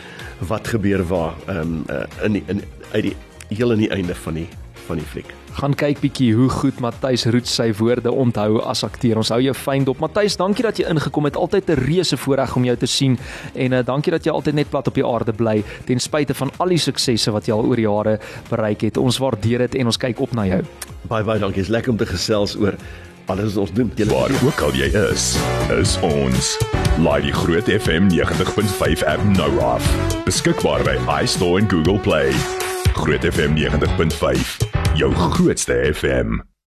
wat 0.50 0.72
gebeur 0.72 1.04
waar 1.10 1.36
ehm 1.48 1.60
um, 1.62 1.84
uh, 1.92 2.06
in 2.26 2.40
die, 2.40 2.44
in 2.48 2.64
uit 2.94 3.10
die 3.10 3.16
heel 3.50 3.74
aan 3.74 3.84
die 3.86 3.92
einde 3.94 4.16
van 4.16 4.42
die 4.42 4.48
van 4.90 5.00
die 5.02 5.08
fliek. 5.08 5.30
Gaan 5.60 5.76
kyk 5.78 6.02
bietjie 6.04 6.30
hoe 6.38 6.50
goed 6.54 6.80
Matthys 6.84 7.26
Roet 7.30 7.50
sy 7.50 7.70
woorde 7.80 8.12
onthou 8.12 8.62
as 8.70 8.84
akteur. 8.88 9.20
Ons 9.22 9.32
hou 9.34 9.40
jou 9.44 9.54
fyn 9.58 9.86
dop. 9.88 10.00
Matthys, 10.04 10.38
dankie 10.40 10.66
dat 10.66 10.80
jy 10.80 10.88
ingekom 10.90 11.30
het. 11.30 11.38
Altyd 11.38 11.70
'n 11.70 11.80
reuse 11.86 12.18
voorreg 12.18 12.56
om 12.56 12.66
jou 12.66 12.78
te 12.78 12.88
sien 12.88 13.18
en 13.56 13.74
uh, 13.74 13.84
dankie 13.86 14.12
dat 14.12 14.26
jy 14.26 14.32
altyd 14.32 14.56
net 14.56 14.70
plat 14.70 14.88
op 14.88 14.94
die 14.94 15.06
aarde 15.06 15.34
bly 15.34 15.64
ten 15.86 16.00
spyte 16.00 16.34
van 16.34 16.52
al 16.58 16.70
die 16.70 16.78
suksesse 16.78 17.32
wat 17.32 17.46
jy 17.48 17.54
al 17.54 17.66
oor 17.66 17.80
jare 17.80 18.20
bereik 18.50 18.82
het. 18.82 18.98
Ons 18.98 19.18
waardeer 19.18 19.68
dit 19.68 19.76
en 19.76 19.86
ons 19.86 19.98
kyk 19.98 20.20
op 20.20 20.34
na 20.34 20.46
jou. 20.46 20.64
Baie 21.08 21.24
baie 21.24 21.40
dankie. 21.40 21.62
Is 21.62 21.70
lekker 21.70 21.92
om 21.92 21.98
te 21.98 22.06
gesels 22.06 22.56
oor 22.56 22.78
alles 23.30 23.54
wat 23.54 23.62
ons 23.68 23.74
doen. 23.74 23.92
Julle 23.96 24.14
Waar 24.14 24.32
ook 24.44 24.62
al 24.62 24.74
jy 24.74 24.90
is, 25.12 25.38
is 25.80 25.98
ons. 26.02 26.58
Laai 26.98 27.22
die 27.22 27.34
Groot 27.34 27.70
FM 27.70 28.10
90.5 28.10 29.06
app 29.06 29.24
nou 29.36 29.52
af. 29.60 29.86
Beskikbaar 30.26 30.84
by 30.84 30.98
iStore 31.22 31.62
en 31.62 31.70
Google 31.70 32.00
Play. 32.00 32.34
Groot 33.00 33.24
FM 33.24 33.56
90.5, 33.56 34.58
jou 35.00 35.14
grootste 35.14 35.92
FM. 35.94 36.50